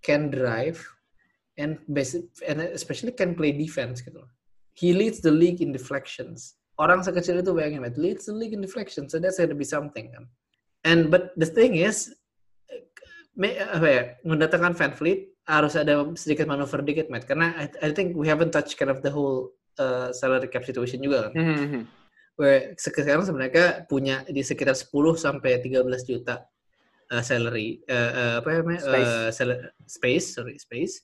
can 0.00 0.32
drive, 0.32 0.80
and 1.60 1.78
basic, 1.92 2.24
and 2.46 2.60
especially 2.60 3.12
can 3.12 3.34
play 3.34 3.52
defense 3.52 4.00
gitu. 4.00 4.24
He 4.72 4.94
leads 4.94 5.20
the 5.20 5.34
league 5.34 5.60
in 5.60 5.74
deflections. 5.74 6.56
Orang 6.78 7.02
sekecil 7.02 7.42
itu 7.42 7.50
bayangin, 7.50 7.82
man, 7.82 7.92
leads 7.98 8.30
the 8.30 8.36
league 8.36 8.54
in 8.54 8.62
deflections, 8.62 9.10
so 9.10 9.18
that's 9.18 9.42
gonna 9.42 9.58
be 9.58 9.66
something 9.66 10.14
kan. 10.14 10.30
And 10.86 11.10
but 11.10 11.34
the 11.34 11.50
thing 11.50 11.74
is, 11.74 12.14
me, 13.34 13.58
apa 13.58 13.86
ya, 13.90 14.02
mendatangkan 14.22 14.78
Van 14.78 14.94
Fleet 14.94 15.34
harus 15.50 15.74
ada 15.74 16.06
sedikit 16.14 16.46
manuver 16.46 16.78
dikit, 16.86 17.10
Matt. 17.10 17.26
Karena 17.26 17.50
I, 17.58 17.66
I 17.82 17.90
think 17.90 18.14
we 18.14 18.30
haven't 18.30 18.54
touched 18.54 18.78
kind 18.78 18.94
of 18.94 19.02
the 19.02 19.10
whole 19.10 19.50
uh, 19.82 20.14
salary 20.14 20.46
cap 20.46 20.62
situation 20.62 21.02
juga 21.02 21.28
kan. 21.28 21.32
Mm-hmm. 21.34 21.82
Sekarang 22.78 23.26
sebenarnya 23.26 23.84
punya 23.90 24.22
di 24.30 24.46
sekitar 24.46 24.78
10 24.78 24.90
sampai 25.18 25.58
13 25.58 25.82
juta 26.06 26.46
uh, 27.10 27.22
salary 27.22 27.82
uh, 27.90 27.94
uh, 28.14 28.34
apa 28.38 28.48
namanya 28.62 28.80
Space. 28.86 29.10
Uh, 29.10 29.30
sal- 29.34 29.64
space 29.90 30.26
sorry 30.38 30.54
space 30.56 31.02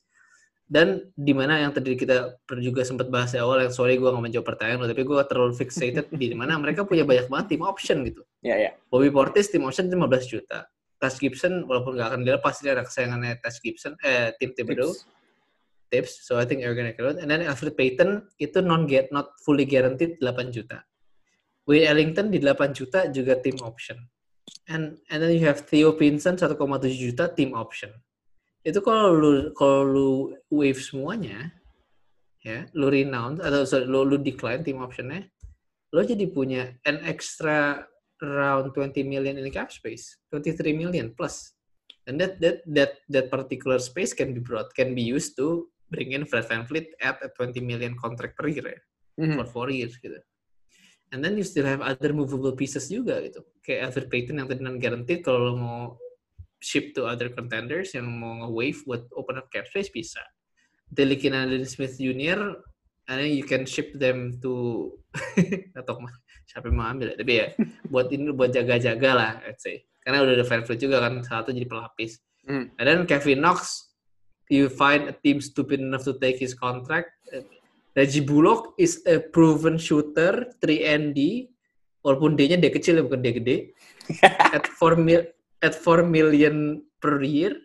dan 0.65 1.13
di 1.13 1.29
mana 1.29 1.61
yang 1.61 1.69
tadi 1.75 1.93
kita 1.93 2.41
juga 2.57 2.81
sempat 2.81 3.13
bahas 3.13 3.29
di 3.29 3.37
awal 3.37 3.61
yang 3.61 3.69
sorry 3.69 4.01
gue 4.01 4.09
nggak 4.09 4.25
menjawab 4.25 4.47
pertanyaan 4.49 4.81
lo 4.81 4.87
tapi 4.89 5.05
gue 5.05 5.17
terlalu 5.29 5.53
fixated 5.53 6.09
di 6.09 6.33
mana 6.33 6.57
mereka 6.57 6.81
punya 6.81 7.05
banyak 7.05 7.29
banget 7.29 7.47
tim 7.53 7.61
option 7.61 8.01
gitu 8.01 8.25
Ya, 8.41 8.57
ya. 8.57 8.71
Bobby 8.89 9.13
Portis 9.13 9.53
tim 9.53 9.61
option 9.61 9.91
15 9.93 10.01
juta 10.25 10.65
Taj 10.97 11.19
Gibson 11.21 11.67
walaupun 11.69 11.99
nggak 11.99 12.07
akan 12.09 12.21
dilepas 12.25 12.63
dia 12.65 12.73
anak 12.73 12.89
kesayangannya 12.89 13.37
Taj 13.45 13.55
Gibson 13.61 13.93
eh 14.01 14.33
tim 14.41 14.57
Thibodeau 14.57 14.89
Tips. 14.89 15.05
tips 15.91 16.11
so 16.25 16.41
I 16.41 16.49
think 16.49 16.65
you're 16.65 16.73
gonna 16.73 16.97
get 16.97 17.05
it 17.13 17.21
and 17.21 17.29
then 17.29 17.45
Alfred 17.45 17.77
Payton 17.77 18.25
itu 18.41 18.57
non 18.65 18.89
get 18.89 19.13
not 19.13 19.37
fully 19.45 19.69
guaranteed 19.69 20.17
8 20.17 20.49
juta 20.49 20.81
Wayne 21.65 21.85
Ellington 21.89 22.29
di 22.29 22.39
8 22.41 22.71
juta 22.71 23.09
juga 23.09 23.37
tim 23.41 23.57
option 23.65 23.97
and 24.69 24.97
and 25.09 25.17
then 25.21 25.33
you 25.33 25.41
have 25.45 25.65
Theo 25.65 25.93
Pinson 25.97 26.37
1,7 26.37 26.57
juta 26.93 27.29
tim 27.33 27.53
option 27.57 27.89
itu 28.65 28.81
kalau 28.81 29.13
lu 29.13 29.31
kalau 29.53 29.81
lu 29.85 30.09
wave 30.49 30.77
semuanya 30.81 31.53
ya 32.41 32.65
lu 32.77 32.89
renounce 32.89 33.41
atau 33.41 33.61
sorry, 33.65 33.85
lu, 33.89 34.05
lu 34.05 34.17
decline 34.21 34.61
tim 34.61 34.81
optionnya 34.81 35.25
lo 35.93 36.01
jadi 36.01 36.25
punya 36.29 36.73
an 36.85 37.01
extra 37.05 37.85
around 38.21 38.73
20 38.73 39.05
million 39.05 39.37
in 39.37 39.45
cap 39.53 39.69
space 39.73 40.17
23 40.33 40.73
million 40.73 41.13
plus 41.13 41.53
and 42.05 42.21
that 42.21 42.37
that 42.41 42.61
that 42.65 43.01
that 43.09 43.27
particular 43.33 43.77
space 43.81 44.13
can 44.13 44.33
be 44.33 44.41
brought 44.41 44.69
can 44.77 44.93
be 44.93 45.01
used 45.01 45.33
to 45.37 45.65
bring 45.89 46.13
in 46.13 46.25
Fred 46.25 46.45
VanVleet 46.49 46.97
at 47.01 47.21
a 47.21 47.29
20 47.29 47.61
million 47.61 47.93
contract 47.97 48.33
per 48.37 48.49
year 48.49 48.65
ya, 48.65 48.81
Mhm. 49.21 49.35
for 49.37 49.45
four 49.45 49.67
years 49.69 49.95
gitu. 50.01 50.17
And 51.13 51.21
then 51.21 51.37
you 51.37 51.45
still 51.45 51.65
have 51.69 51.85
other 51.85 52.11
movable 52.11 52.53
pieces 52.57 52.89
juga 52.89 53.21
gitu. 53.21 53.45
Kayak 53.61 53.91
Alfred 53.91 54.07
Payton 54.09 54.41
yang 54.41 54.47
tadi 54.49 54.61
non 54.65 54.81
guaranteed 54.81 55.21
kalau 55.21 55.51
lo 55.51 55.53
mau 55.55 55.79
ship 56.59 56.97
to 56.97 57.05
other 57.05 57.29
contenders 57.29 57.93
yang 57.93 58.09
mau 58.09 58.45
nge-wave 58.45 58.79
buat 58.89 59.03
open 59.13 59.37
up 59.37 59.47
cap 59.53 59.69
space 59.69 59.93
bisa. 59.93 60.21
Delly 60.89 61.17
Kinaden 61.17 61.65
Smith 61.65 61.97
Jr. 61.97 62.57
and 63.05 63.21
then 63.21 63.31
you 63.37 63.45
can 63.45 63.69
ship 63.69 63.93
them 63.93 64.41
to 64.41 64.89
atau 65.79 66.01
siapa 66.49 66.73
yang 66.73 66.77
mau 66.77 66.89
ambil 66.89 67.13
ya. 67.13 67.15
Tapi 67.21 67.33
ya 67.37 67.47
buat 67.89 68.07
ini 68.09 68.33
buat 68.33 68.49
jaga-jaga 68.49 69.09
lah 69.13 69.31
let's 69.45 69.61
say. 69.61 69.85
Karena 70.01 70.21
udah 70.21 70.37
ada 70.37 70.45
VanVleet 70.45 70.79
juga 70.81 70.97
kan 71.01 71.13
satu 71.25 71.49
jadi 71.49 71.65
pelapis. 71.65 72.21
Hmm. 72.45 72.69
And 72.77 72.85
then 72.85 72.99
Kevin 73.09 73.41
Knox, 73.41 73.89
you 74.53 74.69
find 74.69 75.09
a 75.09 75.15
team 75.17 75.41
stupid 75.41 75.81
enough 75.81 76.05
to 76.05 76.13
take 76.21 76.37
his 76.37 76.53
contract. 76.53 77.09
Reggie 77.95 78.27
Bullock 78.27 78.75
is 78.75 78.99
a 79.07 79.23
proven 79.23 79.79
shooter, 79.79 80.51
3ND, 80.59 81.47
walaupun 82.03 82.35
D-nya 82.35 82.59
D 82.59 82.67
kecil 82.67 82.99
ya 82.99 83.03
bukan 83.07 83.23
D 83.23 83.27
gede. 83.39 83.57
at 84.55 84.67
4 84.67 84.99
mil 84.99 85.23
at 85.63 85.73
4 85.73 86.05
million 86.05 86.83
per 87.01 87.23
year 87.23 87.55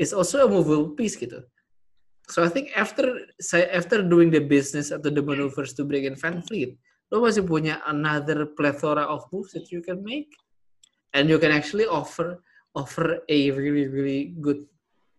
is 0.00 0.10
also 0.16 0.42
a 0.42 0.48
movable 0.48 0.96
piece 0.96 1.14
gitu. 1.14 1.44
So 2.32 2.42
I 2.42 2.50
think 2.50 2.72
after 2.74 3.28
after 3.52 4.02
doing 4.02 4.32
the 4.32 4.42
business 4.42 4.90
atau 4.90 5.12
the 5.12 5.22
maneuvers 5.22 5.76
to 5.78 5.84
bring 5.84 6.08
in 6.08 6.16
Van 6.16 6.40
Fleet, 6.44 6.76
lo 7.12 7.24
masih 7.24 7.44
punya 7.44 7.80
another 7.88 8.48
plethora 8.56 9.04
of 9.04 9.28
moves 9.32 9.52
that 9.52 9.68
you 9.68 9.84
can 9.84 10.00
make, 10.00 10.32
and 11.12 11.28
you 11.28 11.40
can 11.40 11.52
actually 11.52 11.88
offer 11.88 12.40
offer 12.76 13.24
a 13.28 13.40
really 13.52 13.88
really 13.88 14.36
good 14.40 14.64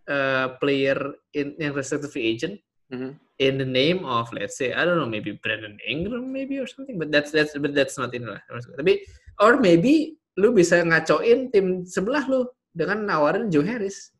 uh, 0.09 0.57
player 0.61 0.97
in 1.33 1.53
in 1.57 1.73
restricted 1.73 2.13
free 2.13 2.29
agent 2.29 2.61
Mhm. 2.89 3.11
in 3.39 3.53
the 3.61 3.69
name 3.69 4.01
of 4.03 4.27
let's 4.35 4.57
say 4.57 4.73
I 4.73 4.83
don't 4.83 4.97
know 4.97 5.07
maybe 5.07 5.37
Brandon 5.37 5.77
Ingram 5.85 6.33
maybe 6.33 6.57
or 6.59 6.67
something 6.67 6.97
but 6.97 7.13
that's 7.13 7.29
that's 7.31 7.53
but 7.55 7.71
that's 7.77 7.95
not 8.01 8.11
in 8.17 8.25
lah 8.27 8.41
tapi 8.75 9.05
or 9.39 9.61
maybe 9.61 10.17
lu 10.41 10.49
bisa 10.51 10.81
ngacoin 10.81 11.53
tim 11.53 11.85
sebelah 11.85 12.25
lu 12.27 12.49
dengan 12.73 13.05
nawarin 13.05 13.47
Joe 13.53 13.63
Harris 13.63 14.11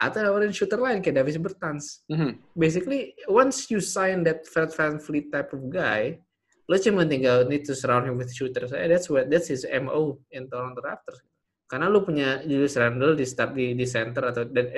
atau 0.00 0.24
nawarin 0.26 0.50
shooter 0.50 0.80
lain 0.80 0.98
kayak 1.04 1.22
Davis 1.22 1.38
Bertans 1.38 2.02
Mhm. 2.10 2.40
basically 2.58 3.12
once 3.30 3.70
you 3.70 3.78
sign 3.78 4.24
that 4.26 4.42
Fred 4.48 4.72
Van 4.74 4.98
Fleet 4.98 5.30
type 5.30 5.52
of 5.54 5.68
guy 5.70 6.18
lo 6.64 6.80
cuma 6.80 7.04
tinggal 7.04 7.44
need 7.44 7.62
to 7.68 7.76
surround 7.76 8.08
him 8.08 8.16
with 8.16 8.32
shooters 8.32 8.72
Eh, 8.72 8.88
that's 8.88 9.06
what 9.12 9.28
that's 9.28 9.52
his 9.52 9.68
MO 9.68 10.16
in 10.32 10.48
Toronto 10.48 10.80
Raptors 10.80 11.20
karena 11.68 11.92
lu 11.92 12.00
punya 12.02 12.40
Julius 12.42 12.74
Randle 12.80 13.14
di 13.14 13.24
start 13.28 13.52
di, 13.52 13.76
di 13.76 13.84
center 13.84 14.32
atau 14.32 14.42
dan 14.48 14.68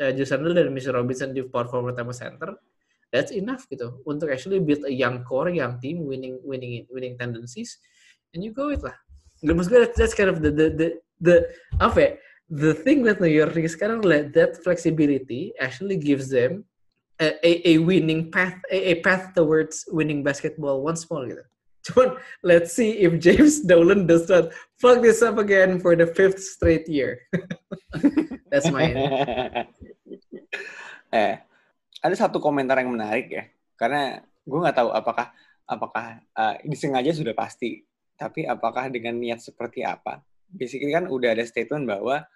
eh, 0.00 0.08
eh, 0.08 0.12
Julius 0.16 0.32
dan 0.32 0.72
Mitchell 0.72 0.96
Robinson 0.96 1.36
di 1.36 1.44
power 1.44 1.68
forward 1.68 1.94
sama 1.94 2.16
center 2.16 2.56
that's 3.10 3.34
enough 3.34 3.66
gitu. 3.68 4.00
Untuk 4.06 4.30
actually 4.30 4.62
build 4.62 4.86
a 4.86 4.94
young 4.94 5.26
core 5.26 5.50
young 5.50 5.76
team 5.82 6.06
winning 6.06 6.38
winning 6.46 6.86
winning 6.88 7.18
tendencies 7.18 7.78
and 8.32 8.40
you 8.40 8.54
go 8.54 8.70
it 8.70 8.80
lah. 8.80 8.94
Gak 9.42 9.54
maksud 9.54 9.70
gue 9.70 9.80
that's, 9.98 10.14
kind 10.14 10.30
of 10.30 10.40
the 10.40 10.50
the 10.50 10.66
the, 10.72 10.86
the 11.20 11.36
apa 11.82 11.98
ya? 11.98 12.10
The 12.50 12.74
thing 12.74 13.06
with 13.06 13.22
New 13.22 13.30
York 13.30 13.54
sekarang 13.54 14.02
like 14.02 14.34
that 14.34 14.58
flexibility 14.58 15.54
actually 15.62 15.94
gives 15.94 16.34
them 16.34 16.66
a, 17.22 17.38
a, 17.46 17.52
a 17.62 17.74
winning 17.78 18.26
path 18.30 18.58
a, 18.70 18.94
a 18.94 18.94
path 19.06 19.30
towards 19.38 19.86
winning 19.94 20.26
basketball 20.26 20.82
once 20.82 21.06
more 21.06 21.26
gitu. 21.30 21.44
Cuman 21.80 22.20
let's 22.44 22.76
see 22.76 23.00
if 23.00 23.16
James 23.16 23.64
Dolan 23.64 24.04
does 24.04 24.28
not 24.28 24.52
fuck 24.76 25.00
this 25.00 25.24
up 25.24 25.40
again 25.40 25.80
for 25.80 25.96
the 25.96 26.04
fifth 26.04 26.40
straight 26.40 26.84
year. 26.84 27.24
That's 28.52 28.68
my 28.68 28.90
eh, 31.16 31.34
ada 32.00 32.14
satu 32.16 32.36
komentar 32.42 32.80
yang 32.80 32.92
menarik 32.92 33.28
ya, 33.32 33.44
karena 33.80 34.20
gue 34.44 34.58
nggak 34.60 34.76
tahu 34.76 34.90
apakah 34.92 35.32
apakah 35.70 36.18
uh, 36.34 36.54
disengaja 36.66 37.14
sudah 37.14 37.32
pasti, 37.32 37.86
tapi 38.18 38.44
apakah 38.44 38.90
dengan 38.90 39.16
niat 39.16 39.40
seperti 39.40 39.86
apa? 39.86 40.20
Basically 40.50 40.90
kan 40.90 41.06
udah 41.06 41.32
ada 41.38 41.46
statement 41.46 41.86
bahwa 41.86 42.26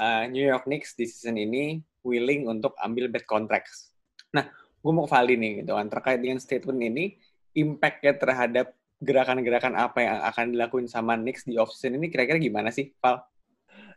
uh, 0.00 0.24
New 0.26 0.42
York 0.42 0.66
Knicks 0.66 0.98
di 0.98 1.06
season 1.06 1.38
ini 1.38 1.78
willing 2.02 2.50
untuk 2.50 2.74
ambil 2.82 3.08
bad 3.08 3.24
contracts. 3.24 3.94
Nah, 4.34 4.50
gue 4.82 4.92
mau 4.92 5.06
valid 5.06 5.38
nih 5.38 5.52
gitu 5.64 5.72
kan 5.78 5.86
terkait 5.88 6.18
dengan 6.20 6.42
statement 6.42 6.80
ini, 6.82 7.14
impact-nya 7.54 8.18
terhadap 8.18 8.74
gerakan-gerakan 9.02 9.74
apa 9.74 9.98
yang 10.00 10.16
akan 10.26 10.44
dilakuin 10.54 10.86
sama 10.86 11.18
Knicks 11.18 11.46
di 11.46 11.58
offseason 11.58 11.98
ini 11.98 12.10
kira-kira 12.10 12.38
gimana 12.38 12.70
sih, 12.70 12.90
Val? 13.02 13.22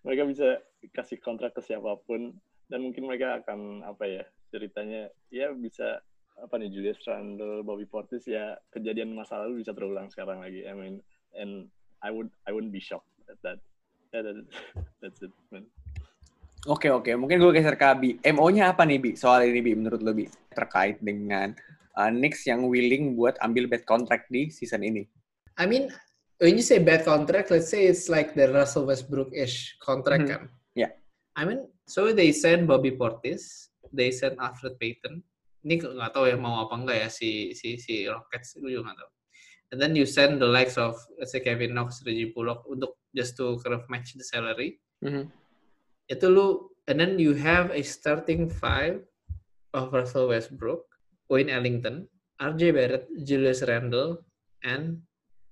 mereka 0.08 0.24
bisa 0.24 0.48
kasih 0.96 1.20
kontrak 1.20 1.52
ke 1.52 1.60
siapa 1.60 2.00
pun 2.08 2.32
dan 2.72 2.80
mungkin 2.80 3.08
mereka 3.08 3.44
akan 3.44 3.84
apa 3.84 4.08
ya 4.08 4.24
ceritanya 4.48 5.12
ya 5.28 5.52
bisa 5.52 6.00
apa 6.40 6.56
nih 6.56 6.72
Julius 6.72 7.04
Randle, 7.04 7.66
Bobby 7.68 7.84
Portis 7.84 8.24
ya 8.24 8.56
kejadian 8.72 9.12
masa 9.12 9.44
lalu 9.44 9.66
bisa 9.66 9.76
terulang 9.76 10.08
sekarang 10.08 10.40
lagi. 10.40 10.64
I 10.64 10.72
mean 10.72 11.04
and 11.36 11.68
I 12.00 12.14
would 12.14 12.32
I 12.48 12.56
wouldn't 12.56 12.72
be 12.72 12.80
shocked 12.80 13.10
at 13.28 13.36
that. 13.44 13.60
Yeah, 14.16 14.24
that, 14.24 14.48
that's 15.04 15.20
it, 15.20 15.34
man. 15.52 15.68
Oke 16.68 16.88
oke, 16.88 17.12
mungkin 17.20 17.44
gue 17.44 17.52
geser 17.52 17.76
ke 17.76 17.86
Abi. 17.88 18.10
MO-nya 18.32 18.72
apa 18.72 18.88
nih 18.88 19.00
Bi? 19.00 19.12
Soal 19.20 19.52
ini 19.52 19.60
Bi, 19.60 19.76
menurut 19.76 20.00
lo 20.00 20.12
Bi 20.16 20.28
terkait 20.52 21.00
dengan 21.04 21.52
uh, 21.98 22.14
Knicks 22.14 22.46
yang 22.46 22.70
willing 22.70 23.18
buat 23.18 23.36
ambil 23.42 23.66
bad 23.66 23.84
contract 23.90 24.30
di 24.30 24.54
season 24.54 24.86
ini. 24.86 25.10
I 25.58 25.66
mean, 25.66 25.90
when 26.38 26.54
you 26.56 26.64
say 26.64 26.78
bad 26.78 27.02
contract, 27.02 27.50
let's 27.50 27.74
say 27.74 27.90
it's 27.90 28.08
like 28.08 28.38
the 28.38 28.54
Russell 28.54 28.86
Westbrook-ish 28.86 29.82
contract 29.82 30.30
Mhm. 30.30 30.32
kan. 30.32 30.44
Yeah. 30.78 30.94
I 31.34 31.46
mean, 31.50 31.66
so 31.90 32.14
they 32.14 32.30
send 32.30 32.70
Bobby 32.70 32.94
Portis, 32.94 33.74
they 33.90 34.14
send 34.14 34.38
Alfred 34.38 34.78
Payton. 34.78 35.26
Ini 35.66 35.82
nggak 35.82 36.14
tahu 36.14 36.30
ya 36.30 36.38
mau 36.38 36.64
apa 36.64 36.78
enggak 36.78 36.98
ya 37.04 37.10
si 37.10 37.52
si 37.58 37.76
si 37.82 38.06
Rockets, 38.06 38.56
gue 38.62 38.72
juga 38.72 38.94
nggak 38.94 39.00
tahu. 39.02 39.12
And 39.68 39.78
then 39.84 40.00
you 40.00 40.08
send 40.08 40.40
the 40.40 40.48
likes 40.48 40.80
of 40.80 40.96
let's 41.20 41.36
say 41.36 41.44
Kevin 41.44 41.76
Knox, 41.76 42.00
Reggie 42.08 42.32
Bullock 42.32 42.64
untuk 42.72 42.96
just 43.12 43.36
to 43.42 43.60
kind 43.66 43.76
of 43.76 43.84
match 43.92 44.16
the 44.16 44.24
salary. 44.24 44.80
Mhm. 45.04 45.28
Itu 46.08 46.32
lu, 46.32 46.48
and 46.88 47.02
then 47.04 47.20
you 47.20 47.36
have 47.36 47.68
a 47.76 47.84
starting 47.84 48.48
five 48.48 49.04
of 49.76 49.92
Russell 49.92 50.32
Westbrook, 50.32 50.88
Wayne 51.28 51.52
Ellington, 51.52 52.08
RJ 52.40 52.62
Barrett, 52.74 53.06
Julius 53.24 53.64
Randle, 53.64 54.24
and 54.64 55.02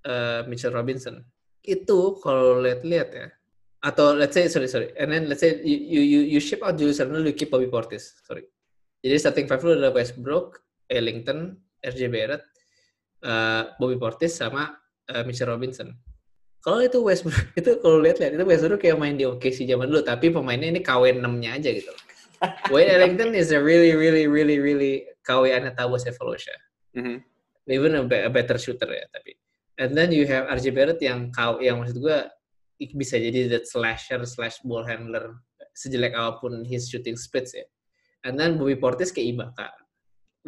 uh, 0.06 0.42
Mitchell 0.48 0.72
Robinson. 0.72 1.24
Itu 1.62 2.18
kalau 2.22 2.62
lihat-lihat 2.62 3.08
ya, 3.12 3.28
atau 3.82 4.14
let's 4.14 4.34
say 4.34 4.46
sorry 4.46 4.70
sorry, 4.70 4.94
and 4.96 5.10
then 5.10 5.28
let's 5.28 5.42
say 5.42 5.58
you 5.62 6.00
you 6.00 6.20
you, 6.26 6.40
ship 6.40 6.62
out 6.62 6.78
Julius 6.78 7.02
Randle, 7.02 7.26
you 7.26 7.34
keep 7.34 7.50
Bobby 7.50 7.66
Portis, 7.66 8.16
sorry. 8.22 8.46
Jadi 9.02 9.14
starting 9.18 9.46
five 9.46 9.62
lu 9.62 9.76
adalah 9.76 9.94
Westbrook, 9.94 10.62
Ellington, 10.90 11.58
RJ 11.82 12.10
Barrett, 12.10 12.42
uh, 13.26 13.74
Bobby 13.76 13.98
Portis 13.98 14.38
sama 14.38 14.74
uh, 15.10 15.22
Mitchell 15.26 15.50
Robinson. 15.50 15.94
Kalau 16.62 16.82
itu 16.82 16.98
Westbrook 16.98 17.54
itu 17.60 17.78
kalau 17.78 17.98
lihat-lihat 18.02 18.32
itu 18.38 18.44
Westbrook 18.46 18.82
kayak 18.82 18.98
main 18.98 19.14
di 19.18 19.26
OKC 19.26 19.66
zaman 19.66 19.90
dulu, 19.90 20.02
tapi 20.02 20.30
pemainnya 20.30 20.70
ini 20.70 20.80
KW 20.82 21.18
6-nya 21.18 21.50
aja 21.58 21.70
gitu. 21.70 21.92
Wayne 22.70 22.90
Ellington 22.92 23.32
is 23.34 23.50
a 23.50 23.60
really 23.60 23.94
really 23.96 24.26
really 24.26 24.58
really 24.58 24.94
KW 25.24 25.50
Anatawa 25.52 25.96
Sefolosha 25.98 26.52
Mhm. 26.96 27.20
even 27.68 27.92
a, 27.98 28.02
be- 28.04 28.24
a 28.24 28.30
better 28.30 28.56
shooter 28.56 28.88
ya 28.88 29.04
tapi. 29.12 29.36
And 29.76 29.92
then 29.92 30.08
you 30.08 30.24
have 30.24 30.48
RJ 30.48 30.72
Barrett 30.72 31.00
yang 31.04 31.28
kau 31.30 31.60
yang 31.60 31.76
maksud 31.82 32.00
gua 32.00 32.32
i- 32.80 32.94
bisa 32.96 33.20
jadi 33.20 33.52
that 33.52 33.68
slasher 33.68 34.24
slash 34.24 34.60
ball 34.64 34.86
handler 34.86 35.36
sejelek 35.76 36.16
apa 36.16 36.40
pun 36.40 36.64
his 36.64 36.88
shooting 36.88 37.16
splits 37.20 37.52
ya. 37.52 37.66
And 38.24 38.40
then 38.40 38.56
Bobby 38.56 38.80
Portis 38.80 39.12
kayak 39.12 39.36
Ibaka 39.36 39.68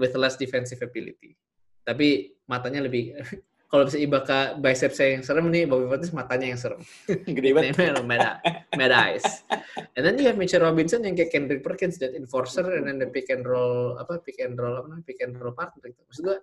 with 0.00 0.16
less 0.16 0.40
defensive 0.40 0.80
ability. 0.80 1.36
Tapi 1.84 2.32
matanya 2.48 2.88
lebih 2.88 3.12
kalau 3.68 3.84
bisa 3.84 4.00
Ibaka 4.00 4.56
bicep 4.56 4.96
saya 4.96 5.20
yang 5.20 5.24
serem 5.24 5.52
nih, 5.52 5.68
Bobby 5.68 5.92
Portis 5.92 6.08
matanya 6.16 6.56
yang 6.56 6.60
serem. 6.60 6.80
Gede 7.36 7.52
banget. 7.52 7.76
Mad, 8.00 8.40
mad 8.72 8.92
eyes. 8.96 9.44
And 9.92 10.08
then 10.08 10.16
you 10.16 10.24
have 10.24 10.40
Mitchell 10.40 10.64
Robinson 10.64 11.04
yang 11.04 11.12
kayak 11.12 11.36
Kendrick 11.36 11.60
Perkins, 11.60 12.00
that 12.00 12.16
enforcer, 12.16 12.64
and 12.64 12.88
then 12.88 12.96
the 12.96 13.12
pick 13.12 13.28
and 13.28 13.44
roll, 13.44 14.00
apa, 14.00 14.24
pick 14.24 14.40
and 14.40 14.56
roll, 14.56 14.80
apa 14.80 15.04
pick 15.04 15.20
and 15.20 15.36
roll 15.36 15.52
partner 15.52 15.84
gitu. 15.84 16.00
Maksud 16.08 16.24
gue, 16.24 16.38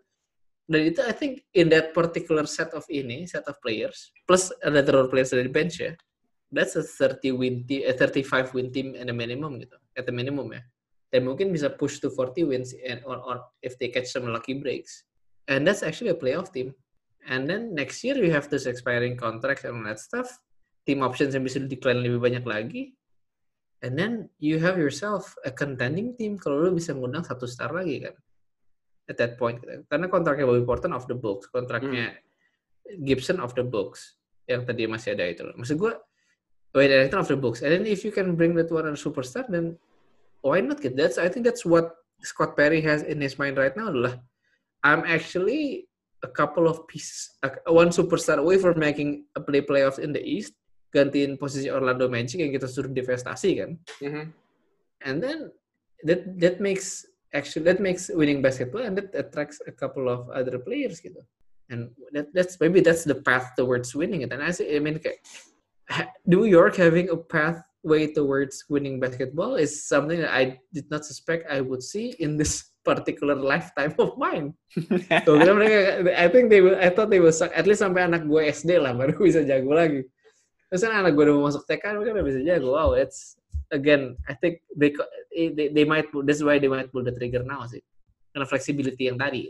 dan 0.65 0.81
itu 0.81 1.01
I 1.05 1.13
think 1.13 1.45
in 1.53 1.69
that 1.69 1.93
particular 1.93 2.49
set 2.49 2.73
of 2.73 2.85
ini, 2.89 3.29
set 3.29 3.45
of 3.45 3.57
players, 3.61 4.09
plus 4.25 4.49
ada 4.65 4.81
role 4.89 5.09
players 5.09 5.29
dari 5.29 5.49
bench 5.49 5.77
ya, 5.77 5.93
that's 6.49 6.73
a 6.77 6.85
30 6.85 7.37
win 7.37 7.55
team, 7.69 7.85
a 7.85 7.93
35 7.93 8.53
win 8.53 8.69
team 8.73 8.93
and 8.97 9.09
a 9.09 9.15
minimum 9.15 9.61
gitu, 9.61 9.77
at 9.93 10.09
the 10.09 10.13
minimum 10.13 10.53
ya. 10.53 10.61
Dan 11.13 11.29
mungkin 11.29 11.53
bisa 11.53 11.69
push 11.69 12.01
to 12.01 12.09
40 12.09 12.49
wins 12.49 12.73
and 12.81 13.01
or, 13.05 13.21
or 13.21 13.45
if 13.61 13.77
they 13.77 13.93
catch 13.93 14.09
some 14.09 14.25
lucky 14.25 14.57
breaks. 14.57 15.05
And 15.45 15.61
that's 15.61 15.85
actually 15.85 16.09
a 16.09 16.17
playoff 16.17 16.49
team. 16.49 16.73
And 17.25 17.49
then 17.49 17.73
next 17.73 18.05
year 18.05 18.17
you 18.17 18.29
have 18.31 18.49
this 18.49 18.69
expiring 18.69 19.17
contract 19.17 19.65
and 19.65 19.85
that 19.85 19.97
stuff. 19.97 20.29
Team 20.85 21.01
options 21.01 21.33
yang 21.33 21.41
bisa 21.41 21.57
decline 21.65 22.05
lebih 22.05 22.21
banyak 22.21 22.45
lagi. 22.45 22.93
And 23.81 23.97
then 23.97 24.29
you 24.37 24.61
have 24.61 24.77
yourself 24.77 25.33
a 25.45 25.49
contending 25.49 26.13
team 26.17 26.37
kalau 26.37 26.69
lu 26.69 26.77
bisa 26.77 26.93
ngundang 26.93 27.25
satu 27.25 27.49
star 27.49 27.73
lagi 27.73 28.05
kan. 28.05 28.15
At 29.09 29.17
that 29.17 29.37
point. 29.41 29.61
Gitu. 29.61 29.85
Karena 29.89 30.09
kontraknya 30.09 30.45
Bobby 30.45 30.65
Porton 30.65 30.93
off 30.93 31.09
the 31.09 31.17
books. 31.17 31.49
Kontraknya 31.49 32.13
hmm. 32.13 33.05
Gibson 33.05 33.41
off 33.41 33.57
the 33.57 33.65
books. 33.65 34.17
Yang 34.45 34.69
tadi 34.69 34.85
masih 34.85 35.17
ada 35.17 35.25
itu. 35.25 35.45
Maksud 35.57 35.81
gue, 35.81 35.93
Wade 36.77 36.93
Ellington 36.93 37.19
off 37.21 37.29
the 37.29 37.37
books. 37.37 37.65
And 37.65 37.73
then 37.73 37.83
if 37.89 38.05
you 38.05 38.13
can 38.13 38.37
bring 38.37 38.53
that 38.61 38.69
one 38.69 38.85
superstar, 38.93 39.49
then 39.49 39.81
why 40.45 40.61
not 40.61 40.81
get 40.81 40.93
that? 41.01 41.17
I 41.17 41.29
think 41.29 41.45
that's 41.45 41.65
what 41.65 41.97
Scott 42.21 42.53
Perry 42.53 42.81
has 42.85 43.01
in 43.01 43.21
his 43.21 43.41
mind 43.41 43.57
right 43.57 43.73
now 43.73 43.89
adalah 43.89 44.21
I'm 44.85 45.01
actually 45.05 45.84
a 46.25 46.29
couple 46.33 46.65
of 46.65 46.89
pieces, 46.89 47.37
one 47.69 47.93
superstar 47.93 48.41
away 48.41 48.57
from 48.57 48.81
making 48.81 49.29
a 49.37 49.41
play 49.41 49.61
playoffs 49.61 50.01
in 50.01 50.09
the 50.09 50.19
East, 50.25 50.57
gantiin 50.89 51.37
posisi 51.37 51.69
Orlando 51.69 52.09
Magic 52.09 52.41
yang 52.41 52.49
kita 52.49 52.65
suruh 52.65 52.89
divestasi 52.89 53.61
kan. 53.61 53.71
Mm-hmm. 54.01 54.25
And 55.05 55.21
then 55.21 55.53
that 56.09 56.25
that 56.41 56.57
makes 56.57 57.05
actually 57.35 57.69
that 57.69 57.83
makes 57.83 58.09
winning 58.09 58.41
basketball 58.41 58.81
and 58.87 58.97
that 58.97 59.13
attracts 59.13 59.61
a 59.69 59.73
couple 59.75 60.09
of 60.09 60.31
other 60.33 60.57
players 60.57 61.03
gitu. 61.03 61.21
And 61.69 61.93
that 62.15 62.33
that's 62.33 62.57
maybe 62.57 62.81
that's 62.81 63.05
the 63.05 63.21
path 63.21 63.53
towards 63.53 63.93
winning 63.93 64.25
it. 64.25 64.33
And 64.33 64.41
I 64.41 64.49
say, 64.49 64.73
I 64.73 64.79
mean, 64.79 64.97
kayak, 64.97 65.21
New 66.25 66.45
York 66.45 66.77
having 66.77 67.09
a 67.09 67.17
pathway 67.17 68.13
towards 68.13 68.65
winning 68.69 68.97
basketball 68.97 69.59
is 69.59 69.85
something 69.85 70.21
that 70.21 70.33
I 70.33 70.61
did 70.73 70.89
not 70.89 71.05
suspect 71.05 71.49
I 71.49 71.61
would 71.61 71.83
see 71.83 72.15
in 72.17 72.37
this 72.37 72.71
particular 72.85 73.33
lifetime 73.33 73.91
of 73.97 74.13
mine. 74.15 74.53
so, 75.25 75.33
mereka, 75.35 76.05
I 76.13 76.29
think 76.29 76.53
they 76.53 76.61
will, 76.61 76.77
I 76.77 76.93
thought 76.93 77.09
they 77.09 77.17
will 77.17 77.33
suck, 77.33 77.49
at 77.57 77.65
least 77.65 77.81
sampai 77.81 78.05
anak 78.05 78.29
gue 78.29 78.45
SD 78.45 78.77
lah 78.77 78.93
baru 78.93 79.17
bisa 79.27 79.41
jago 79.41 79.73
lagi. 79.73 80.05
Terus 80.69 80.81
kan 80.85 80.93
anak 81.01 81.17
gue 81.17 81.25
udah 81.25 81.35
mau 81.35 81.49
masuk 81.49 81.65
TK 81.65 81.83
mereka 81.97 82.13
udah 82.13 82.25
bisa 82.29 82.41
jago. 82.45 82.77
Wow, 82.77 82.93
it's 82.93 83.35
again, 83.73 84.13
I 84.29 84.37
think 84.37 84.61
they 84.77 84.93
they, 85.33 85.73
they 85.73 85.85
might 85.85 86.05
that's 86.23 86.45
why 86.45 86.61
they 86.61 86.69
might 86.69 86.93
pull 86.93 87.01
the 87.01 87.11
trigger 87.11 87.41
now 87.41 87.65
sih. 87.65 87.81
Karena 88.29 88.45
flexibility 88.45 89.09
yang 89.09 89.17
tadi. 89.17 89.49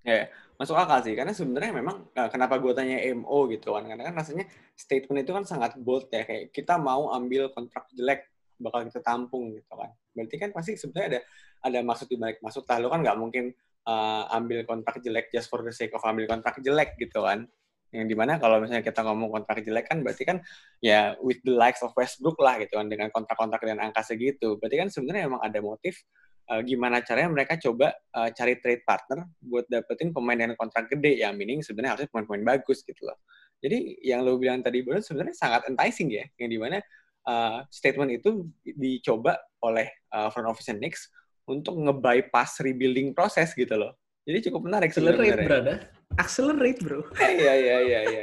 Ya, 0.00 0.08
yeah, 0.08 0.24
masuk 0.56 0.80
akal 0.80 1.04
sih. 1.04 1.12
Karena 1.12 1.36
sebenarnya 1.36 1.76
memang 1.76 2.08
uh, 2.16 2.28
kenapa 2.32 2.56
gue 2.56 2.72
tanya 2.72 2.96
MO 3.12 3.50
gitu 3.52 3.76
kan. 3.76 3.84
Karena 3.84 4.08
kan 4.08 4.14
rasanya 4.16 4.48
statement 4.72 5.28
itu 5.28 5.32
kan 5.36 5.44
sangat 5.44 5.76
bold 5.76 6.08
ya. 6.08 6.24
Kayak 6.24 6.54
kita 6.56 6.80
mau 6.80 7.12
ambil 7.12 7.52
kontrak 7.52 7.84
jelek 7.92 8.24
bakal 8.60 8.86
kita 8.86 9.00
tampung 9.00 9.56
gitu 9.56 9.72
kan. 9.72 9.90
Berarti 10.12 10.36
kan 10.36 10.50
pasti 10.52 10.76
sebenarnya 10.76 11.08
ada 11.08 11.20
ada 11.66 11.78
maksud 11.80 12.06
di 12.06 12.16
balik 12.20 12.38
maksud. 12.44 12.62
Lah 12.68 12.78
lo 12.78 12.88
kan 12.92 13.00
nggak 13.00 13.18
mungkin 13.18 13.50
uh, 13.88 14.24
ambil 14.36 14.62
kontrak 14.68 15.00
jelek 15.00 15.32
just 15.32 15.48
for 15.48 15.64
the 15.64 15.72
sake 15.72 15.90
of 15.96 16.04
ambil 16.04 16.28
kontrak 16.28 16.60
jelek 16.60 16.94
gitu 17.00 17.24
kan. 17.24 17.48
Yang 17.90 18.06
di 18.06 18.14
mana 18.14 18.38
kalau 18.38 18.62
misalnya 18.62 18.86
kita 18.86 19.02
ngomong 19.02 19.34
kontrak 19.34 19.66
jelek 19.66 19.90
kan 19.90 19.98
berarti 20.06 20.22
kan 20.22 20.38
ya 20.78 21.18
with 21.24 21.42
the 21.42 21.50
likes 21.50 21.82
of 21.82 21.90
Westbrook 21.96 22.38
lah 22.38 22.60
gitu 22.62 22.78
kan 22.78 22.86
dengan 22.86 23.10
kontrak-kontrak 23.10 23.60
dengan 23.64 23.90
angka 23.90 24.06
segitu. 24.06 24.60
Berarti 24.60 24.76
kan 24.78 24.88
sebenarnya 24.92 25.26
memang 25.26 25.42
ada 25.42 25.58
motif 25.58 26.06
uh, 26.54 26.62
gimana 26.62 27.02
caranya 27.02 27.34
mereka 27.34 27.58
coba 27.58 27.90
uh, 28.14 28.30
cari 28.30 28.62
trade 28.62 28.86
partner 28.86 29.26
buat 29.42 29.66
dapetin 29.66 30.14
pemain 30.14 30.38
dengan 30.38 30.54
kontrak 30.54 30.86
gede 30.86 31.18
ya 31.18 31.34
meaning 31.34 31.66
sebenarnya 31.66 31.98
harusnya 31.98 32.10
pemain-pemain 32.14 32.58
bagus 32.58 32.86
gitu 32.86 33.10
loh. 33.10 33.18
Jadi 33.60 34.00
yang 34.00 34.24
lo 34.24 34.40
bilang 34.40 34.64
tadi 34.64 34.80
baru 34.80 35.04
sebenarnya 35.04 35.36
sangat 35.36 35.68
enticing 35.68 36.08
ya, 36.08 36.24
yang 36.40 36.48
di 36.48 36.56
mana 36.56 36.80
uh, 37.26 37.64
statement 37.68 38.10
itu 38.14 38.48
dicoba 38.62 39.36
oleh 39.64 39.88
uh, 40.14 40.28
front 40.32 40.48
office 40.48 40.72
Knicks 40.72 41.10
untuk 41.50 41.76
nge-bypass 41.76 42.62
rebuilding 42.62 43.10
proses 43.12 43.50
gitu 43.52 43.74
loh. 43.74 43.98
Jadi 44.24 44.52
cukup 44.52 44.70
menarik 44.70 44.92
Accelerate, 44.94 45.42
brother. 45.42 45.76
Accelerate, 46.14 46.80
bro. 46.84 47.00
Iya, 47.18 47.52
iya, 47.56 47.76
iya, 47.82 48.00
iya. 48.06 48.22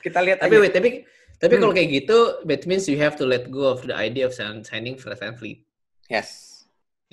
Kita 0.00 0.18
lihat 0.24 0.42
tapi, 0.42 0.58
aja. 0.58 0.62
Wait, 0.64 0.74
tapi 0.74 0.90
tapi 1.38 1.54
hmm. 1.58 1.62
kalau 1.62 1.74
kayak 1.76 1.90
gitu, 1.92 2.18
that 2.48 2.62
means 2.64 2.88
you 2.88 2.96
have 2.96 3.18
to 3.18 3.26
let 3.26 3.50
go 3.52 3.68
of 3.68 3.84
the 3.84 3.94
idea 3.94 4.24
of 4.24 4.32
signing 4.32 4.96
Fred 4.96 5.18
VanVleet. 5.18 5.60
Yes. 6.08 6.50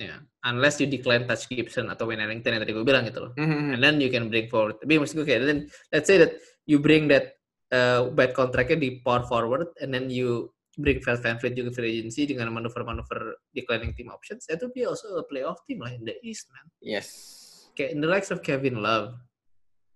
Yeah. 0.00 0.24
Unless 0.42 0.80
you 0.80 0.88
decline 0.88 1.28
Touch 1.28 1.46
Gibson 1.46 1.92
atau 1.92 2.08
Wayne 2.08 2.24
Ellington 2.24 2.58
yang 2.58 2.62
tadi 2.64 2.74
gue 2.74 2.86
bilang 2.86 3.06
gitu 3.06 3.28
loh. 3.28 3.32
Mm-hmm. 3.36 3.76
And 3.76 3.80
then 3.82 4.00
you 4.00 4.10
can 4.10 4.32
bring 4.32 4.48
forward. 4.48 4.80
Tapi 4.80 4.98
maksud 4.98 5.20
gue 5.20 5.26
kayak, 5.26 5.46
then 5.46 5.68
let's 5.94 6.08
say 6.08 6.18
that 6.18 6.38
you 6.66 6.80
bring 6.80 7.06
that 7.12 7.38
uh, 7.70 8.08
bad 8.10 8.34
contractnya 8.34 8.78
di 8.78 8.90
power 9.02 9.22
forward 9.26 9.70
and 9.78 9.92
then 9.94 10.08
you 10.10 10.50
bring 10.80 11.04
Fred 11.04 11.20
VanVleet 11.20 11.54
juga 11.56 11.70
free 11.74 12.00
agency 12.00 12.24
dengan 12.24 12.48
manuver-manuver 12.52 13.36
declining 13.52 13.92
team 13.92 14.08
options, 14.08 14.48
itu 14.48 14.72
be 14.72 14.88
also 14.88 15.20
a 15.20 15.24
playoff 15.28 15.60
team 15.68 15.84
lah 15.84 15.92
in 15.92 16.04
the 16.08 16.16
East, 16.24 16.48
man. 16.48 16.64
Yes. 16.80 17.08
Kayak 17.76 17.96
in 17.96 18.00
the 18.00 18.08
likes 18.08 18.32
of 18.32 18.40
Kevin 18.40 18.80
Love, 18.80 19.16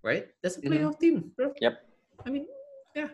right? 0.05 0.29
That's 0.45 0.57
a 0.57 0.65
mm-hmm. 0.65 0.73
playoff 0.73 1.01
mm-hmm. 1.01 1.33
team, 1.33 1.33
bro. 1.33 1.57
Yep. 1.57 1.75
I 2.25 2.29
mean, 2.29 2.45
yeah. 2.93 3.11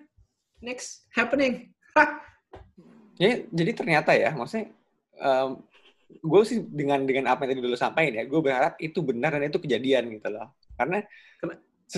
Next 0.63 1.07
happening. 1.15 1.75
ya, 3.23 3.47
jadi 3.51 3.71
ternyata 3.75 4.11
ya, 4.15 4.35
maksudnya 4.35 4.75
um, 5.23 5.63
gue 6.11 6.43
sih 6.47 6.59
dengan 6.67 7.07
dengan 7.07 7.31
apa 7.31 7.47
yang 7.47 7.55
tadi 7.55 7.63
dulu 7.63 7.77
sampaikan 7.79 8.19
ya, 8.19 8.25
gue 8.27 8.41
berharap 8.43 8.75
itu 8.83 8.99
benar 9.03 9.39
dan 9.39 9.47
itu 9.47 9.63
kejadian 9.63 10.11
gitu 10.19 10.29
loh. 10.35 10.51
Karena 10.75 11.03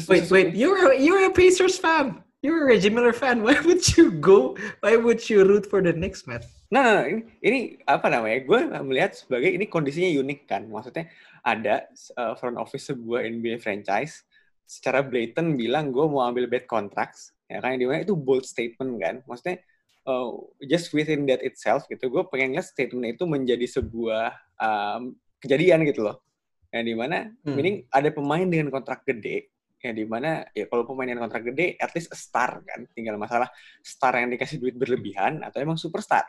wait 0.09 0.29
wait, 0.29 0.48
you're 0.53 0.92
a, 0.92 0.96
you're 0.96 1.24
a 1.24 1.33
Pacers 1.33 1.81
fan, 1.81 2.20
you're 2.44 2.68
a 2.68 2.76
Reggie 2.76 2.92
Miller 2.92 3.16
fan. 3.16 3.40
Why 3.46 3.57
would 3.64 3.80
you 3.96 4.12
go? 4.12 4.52
Why 4.85 5.00
would 5.00 5.24
you 5.24 5.48
root 5.48 5.64
for 5.64 5.80
the 5.80 5.96
Knicks, 5.96 6.28
man? 6.28 6.44
Nah, 6.68 6.85
nah, 6.85 6.92
nah 7.00 7.04
ini, 7.09 7.20
ini 7.40 7.59
apa 7.88 8.12
namanya? 8.12 8.44
Gue 8.44 8.61
melihat 8.85 9.16
sebagai 9.16 9.48
ini 9.48 9.64
kondisinya 9.64 10.12
unik 10.12 10.40
kan. 10.44 10.68
Maksudnya 10.68 11.09
ada 11.40 11.88
uh, 12.20 12.37
front 12.37 12.61
office 12.61 12.92
sebuah 12.92 13.24
NBA 13.24 13.64
franchise 13.64 14.28
secara 14.64 15.04
blatant 15.04 15.61
bilang 15.61 15.92
gue 15.92 16.04
mau 16.09 16.24
ambil 16.24 16.48
bad 16.48 16.64
contracts 16.64 17.37
ya 17.44 17.61
kan 17.61 17.76
di 17.76 17.85
mana 17.85 18.00
itu 18.00 18.16
bold 18.16 18.48
statement 18.48 18.96
kan 18.96 19.20
maksudnya 19.28 19.61
uh, 20.09 20.33
just 20.64 20.90
within 20.96 21.28
that 21.28 21.44
itself 21.44 21.85
gitu 21.92 22.09
gue 22.09 22.22
pengen 22.33 22.57
lihat 22.57 22.64
statement 22.64 23.12
itu 23.12 23.28
menjadi 23.28 23.68
sebuah 23.68 24.33
um, 24.57 25.12
kejadian 25.44 25.85
gitu 25.85 26.09
loh 26.09 26.24
yang 26.72 26.85
di 26.88 26.96
mana 26.96 27.28
hmm. 27.44 27.54
meaning 27.54 27.76
ada 27.92 28.09
pemain 28.09 28.48
dengan 28.48 28.72
kontrak 28.72 29.04
gede 29.04 29.52
yang 29.84 29.96
di 30.00 30.06
mana 30.08 30.40
ya 30.56 30.64
kalau 30.66 30.88
pemain 30.88 31.12
dengan 31.12 31.28
kontrak 31.28 31.52
gede 31.52 31.76
at 31.76 31.92
least 31.92 32.08
a 32.08 32.18
star 32.18 32.64
kan 32.64 32.88
tinggal 32.96 33.20
masalah 33.20 33.52
star 33.84 34.16
yang 34.16 34.32
dikasih 34.32 34.56
duit 34.56 34.74
berlebihan 34.74 35.44
atau 35.44 35.60
emang 35.60 35.76
superstar. 35.76 36.24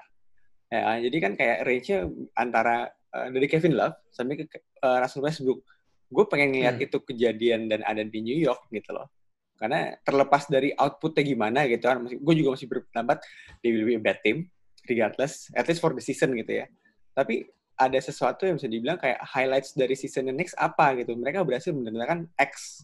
Ya 0.68 1.00
jadi 1.00 1.18
kan 1.24 1.32
kayak 1.40 1.58
range-nya 1.64 2.00
antara 2.36 2.92
uh, 3.16 3.28
dari 3.32 3.48
Kevin 3.48 3.80
Love 3.80 3.96
sampai 4.12 4.44
ke 4.44 4.46
uh, 4.84 4.98
Russell 5.00 5.24
Westbrook. 5.24 5.64
Gue 6.12 6.26
pengen 6.28 6.52
ngeliat 6.54 6.78
hmm. 6.78 6.86
itu 6.86 6.98
kejadian 7.02 7.72
dan 7.72 7.82
ada 7.88 8.04
di 8.04 8.20
New 8.20 8.36
York 8.36 8.68
gitu 8.70 8.92
loh. 8.92 9.08
Karena 9.56 9.96
terlepas 10.04 10.52
dari 10.52 10.76
outputnya 10.76 11.24
gimana 11.24 11.64
gitu 11.72 11.88
kan 11.88 12.04
gue 12.04 12.34
juga 12.36 12.60
masih 12.60 12.68
berpendapat 12.68 13.24
they 13.64 13.72
will 13.72 13.88
be 13.88 13.96
a 13.96 14.04
bad 14.04 14.20
team 14.20 14.52
regardless 14.84 15.48
at 15.56 15.64
least 15.72 15.80
for 15.80 15.96
the 15.96 16.04
season 16.04 16.36
gitu 16.36 16.60
ya. 16.60 16.68
Tapi 17.16 17.48
ada 17.76 18.00
sesuatu 18.00 18.48
yang 18.48 18.56
bisa 18.56 18.72
dibilang 18.72 19.00
kayak 19.00 19.20
highlights 19.24 19.76
dari 19.76 19.96
season 19.96 20.28
the 20.28 20.36
next 20.36 20.56
apa 20.60 20.96
gitu. 21.00 21.16
Mereka 21.16 21.44
berhasil 21.44 21.72
mendatangkan 21.72 22.32
X 22.40 22.84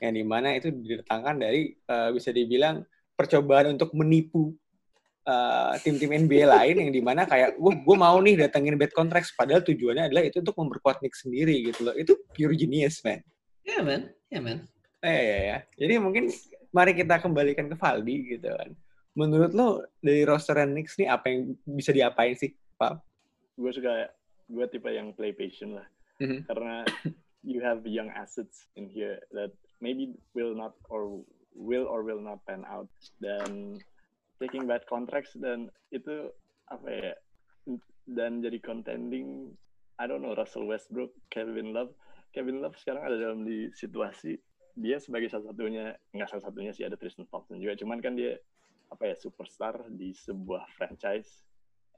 yang 0.00 0.12
di 0.16 0.24
mana 0.24 0.56
itu 0.56 0.72
didatangkan 0.72 1.36
dari 1.36 1.76
uh, 1.86 2.10
bisa 2.10 2.32
dibilang 2.32 2.82
percobaan 3.14 3.76
untuk 3.76 3.92
menipu 3.92 4.56
uh, 5.28 5.76
tim-tim 5.84 6.24
NBA 6.24 6.48
lain 6.48 6.88
yang 6.88 6.90
di 6.90 7.02
mana 7.04 7.28
kayak 7.28 7.60
gue 7.60 7.72
gue 7.84 7.96
mau 7.96 8.16
nih 8.18 8.48
datengin 8.48 8.80
bad 8.80 8.96
contracts 8.96 9.36
padahal 9.36 9.60
tujuannya 9.60 10.08
adalah 10.08 10.24
itu 10.24 10.40
untuk 10.40 10.56
memperkuat 10.56 11.04
Knicks 11.04 11.28
sendiri 11.28 11.68
gitu 11.68 11.84
loh 11.84 11.94
itu 11.94 12.16
pure 12.32 12.56
genius 12.56 13.04
man 13.04 13.20
ya 13.60 13.76
yeah, 13.76 13.82
man 13.84 14.00
ya 14.32 14.40
yeah, 14.40 14.42
man 14.42 14.58
Eh, 15.00 15.22
ya, 15.24 15.38
ya. 15.40 15.58
Jadi 15.80 15.94
mungkin 15.96 16.28
mari 16.70 16.92
kita 16.92 17.16
kembalikan 17.24 17.66
ke 17.72 17.76
Valdi 17.76 18.36
gitu 18.36 18.52
kan. 18.52 18.70
Menurut 19.16 19.52
lo 19.56 19.84
dari 19.98 20.22
roster 20.28 20.60
Knicks 20.68 21.00
nih 21.00 21.08
apa 21.08 21.32
yang 21.32 21.56
bisa 21.64 21.90
diapain 21.90 22.36
sih, 22.36 22.52
Pak? 22.76 23.00
Gue 23.56 23.72
suka 23.72 24.12
gue 24.46 24.66
tipe 24.68 24.90
yang 24.92 25.16
play 25.16 25.32
patient 25.32 25.80
lah. 25.80 25.88
Mm-hmm. 26.20 26.40
Karena 26.46 26.74
you 27.42 27.60
have 27.64 27.86
young 27.86 28.10
assets 28.12 28.68
in 28.76 28.88
here 28.88 29.18
that 29.32 29.52
maybe 29.80 30.12
will 30.34 30.54
not 30.54 30.76
or 30.88 31.24
will 31.56 31.86
or 31.88 32.02
will 32.02 32.20
not 32.20 32.44
pan 32.46 32.64
out. 32.68 32.88
Dan 33.20 33.80
taking 34.40 34.68
bad 34.68 34.84
contracts 34.88 35.36
dan 35.36 35.68
itu 35.92 36.32
apa 36.70 36.88
ya 36.88 37.12
dan 38.08 38.40
jadi 38.40 38.56
contending 38.62 39.52
I 40.00 40.08
don't 40.08 40.24
know 40.24 40.32
Russell 40.32 40.64
Westbrook, 40.64 41.12
Kevin 41.28 41.76
Love. 41.76 41.92
Kevin 42.32 42.64
Love 42.64 42.78
sekarang 42.80 43.04
ada 43.04 43.16
dalam 43.20 43.44
di 43.44 43.68
situasi 43.76 44.38
dia 44.78 44.96
sebagai 44.96 45.28
salah 45.28 45.52
satunya 45.52 45.92
nggak 46.14 46.28
salah 46.30 46.44
satunya 46.46 46.72
sih 46.72 46.88
ada 46.88 46.96
Tristan 46.96 47.28
Thompson 47.28 47.60
juga. 47.60 47.76
Cuman 47.76 48.00
kan 48.00 48.16
dia 48.16 48.40
apa 48.88 49.12
ya 49.12 49.14
superstar 49.18 49.76
di 49.92 50.16
sebuah 50.16 50.66
franchise 50.74 51.44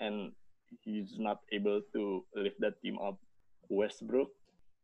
and 0.02 0.34
he's 0.82 1.16
not 1.20 1.40
able 1.54 1.80
to 1.94 2.26
lift 2.34 2.58
that 2.58 2.74
team 2.82 2.98
up. 2.98 3.22
Westbrook 3.70 4.34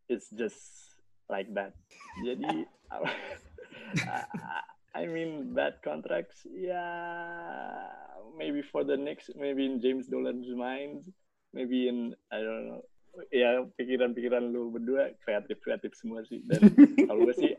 it's 0.09 0.33
just 0.33 0.97
like 1.29 1.53
that. 1.55 1.77
Jadi 2.25 2.64
I 4.99 5.07
mean 5.07 5.55
bad 5.55 5.79
contracts 5.85 6.42
yeah 6.49 7.92
maybe 8.37 8.64
for 8.64 8.83
the 8.83 8.97
next 8.97 9.31
maybe 9.37 9.68
in 9.68 9.81
James 9.81 10.09
Dolan's 10.09 10.49
mind 10.51 11.05
maybe 11.53 11.88
in 11.88 12.16
I 12.33 12.40
don't 12.40 12.66
know 12.68 12.83
ya 13.35 13.66
pikiran-pikiran 13.75 14.53
lu 14.53 14.71
berdua 14.71 15.11
kreatif 15.23 15.59
kreatif 15.62 15.92
semua 15.99 16.23
sih. 16.27 16.42
Dan 16.47 16.71
kalau 17.09 17.27
gue 17.27 17.35
sih 17.35 17.53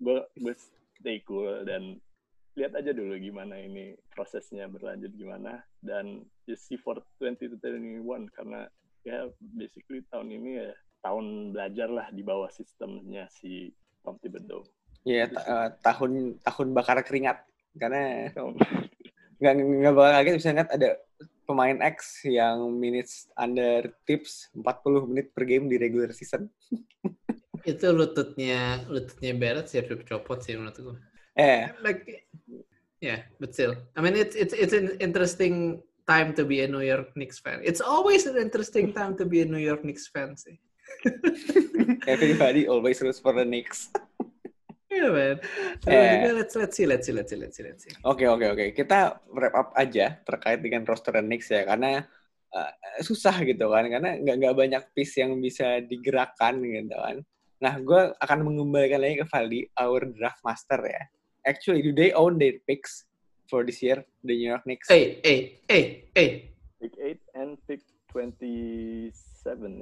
gue 0.00 0.18
gue 0.38 0.54
stay 1.00 1.18
cool 1.26 1.66
dan 1.66 1.98
lihat 2.58 2.76
aja 2.76 2.92
dulu 2.92 3.16
gimana 3.16 3.56
ini 3.58 3.96
prosesnya 4.12 4.70
berlanjut 4.70 5.10
gimana. 5.16 5.64
Dan 5.82 6.26
just 6.46 6.70
see 6.70 6.78
for 6.78 7.00
2021 7.18 8.04
karena 8.36 8.68
ya 9.02 9.26
basically 9.56 10.04
tahun 10.12 10.30
ini 10.30 10.50
ya 10.60 10.70
tahun 11.00 11.56
belajar 11.56 11.88
lah 11.88 12.06
di 12.12 12.22
bawah 12.24 12.48
sistemnya 12.52 13.28
si 13.32 13.72
Tom 14.04 14.16
Thibodeau. 14.20 14.64
Iya, 15.04 15.32
yeah, 15.32 15.44
uh, 15.48 15.68
tahun 15.80 16.40
tahun 16.44 16.68
bakar 16.76 17.00
keringat 17.00 17.40
karena 17.76 18.28
nggak 19.40 19.54
nggak 19.56 19.94
bakal 19.96 20.12
kaget 20.20 20.34
bisa 20.36 20.52
lihat 20.52 20.70
ada 20.76 20.90
pemain 21.48 21.78
X 21.82 22.22
yang 22.28 22.76
minutes 22.76 23.26
under 23.34 23.88
tips 24.04 24.52
40 24.52 25.08
menit 25.08 25.32
per 25.32 25.48
game 25.48 25.66
di 25.66 25.80
regular 25.80 26.12
season. 26.12 26.46
itu 27.70 27.86
lututnya 27.92 28.80
lututnya 28.88 29.36
Barrett 29.36 29.68
sih 29.68 29.84
harus 29.84 30.00
copot 30.04 30.40
sih 30.40 30.56
menurut 30.56 30.76
gue. 30.76 30.96
Eh. 31.36 31.68
Like, 31.80 32.28
yeah, 33.00 33.24
but 33.40 33.56
still, 33.56 33.76
I 33.96 34.04
mean 34.04 34.16
it's 34.16 34.36
it's 34.36 34.52
it's 34.52 34.76
an 34.76 34.96
interesting 35.00 35.80
time 36.04 36.36
to 36.36 36.44
be 36.44 36.60
a 36.64 36.68
New 36.68 36.84
York 36.84 37.16
Knicks 37.16 37.40
fan. 37.40 37.60
It's 37.64 37.80
always 37.80 38.24
an 38.28 38.36
interesting 38.36 38.92
time 38.92 39.16
to 39.20 39.24
be 39.24 39.40
a 39.40 39.48
New 39.48 39.60
York 39.60 39.84
Knicks 39.84 40.08
fan 40.08 40.36
sih. 40.36 40.60
Everybody 42.12 42.68
always 42.68 43.00
roots 43.00 43.20
for 43.20 43.32
the 43.32 43.44
Knicks. 43.44 43.90
Yeah, 44.90 45.14
man. 45.14 45.36
eh. 45.86 46.34
let's 46.34 46.58
let's 46.58 46.74
see, 46.74 46.82
let's 46.82 47.06
see, 47.06 47.14
let's 47.14 47.30
see, 47.30 47.38
let's 47.38 47.54
see, 47.54 47.62
let's 47.62 47.82
see. 47.86 47.94
Oke, 48.02 48.22
okay, 48.22 48.26
oke, 48.26 48.42
okay, 48.42 48.48
oke. 48.50 48.58
Okay. 48.58 48.68
Kita 48.74 49.22
wrap 49.30 49.54
up 49.54 49.70
aja 49.78 50.18
terkait 50.26 50.58
dengan 50.58 50.82
roster 50.82 51.14
Knicks 51.22 51.46
ya, 51.46 51.62
karena 51.62 52.02
uh, 52.50 52.72
susah 52.98 53.38
gitu 53.46 53.70
kan, 53.70 53.86
karena 53.86 54.18
nggak 54.18 54.36
nggak 54.42 54.56
banyak 54.58 54.82
piece 54.90 55.22
yang 55.22 55.38
bisa 55.38 55.78
digerakkan 55.86 56.58
gitu 56.58 56.98
kan. 56.98 57.22
Nah, 57.60 57.76
gue 57.76 58.02
akan 58.18 58.38
mengembalikan 58.40 58.98
lagi 59.04 59.20
ke 59.20 59.26
Valdi, 59.28 59.60
our 59.76 60.08
draft 60.16 60.40
master 60.42 60.80
ya. 60.80 61.02
Actually, 61.44 61.84
do 61.84 61.92
they 61.92 62.10
own 62.16 62.40
their 62.40 62.56
picks 62.64 63.04
for 63.46 63.62
this 63.62 63.84
year, 63.84 64.00
the 64.24 64.32
New 64.32 64.48
York 64.48 64.64
Knicks? 64.64 64.88
Hey, 64.88 65.20
hey, 65.22 65.60
hey, 65.68 66.08
hey. 66.16 66.50
Pick 66.80 66.96
8 66.96 67.20
and 67.36 67.50
pick 67.68 67.84
27 68.08 69.12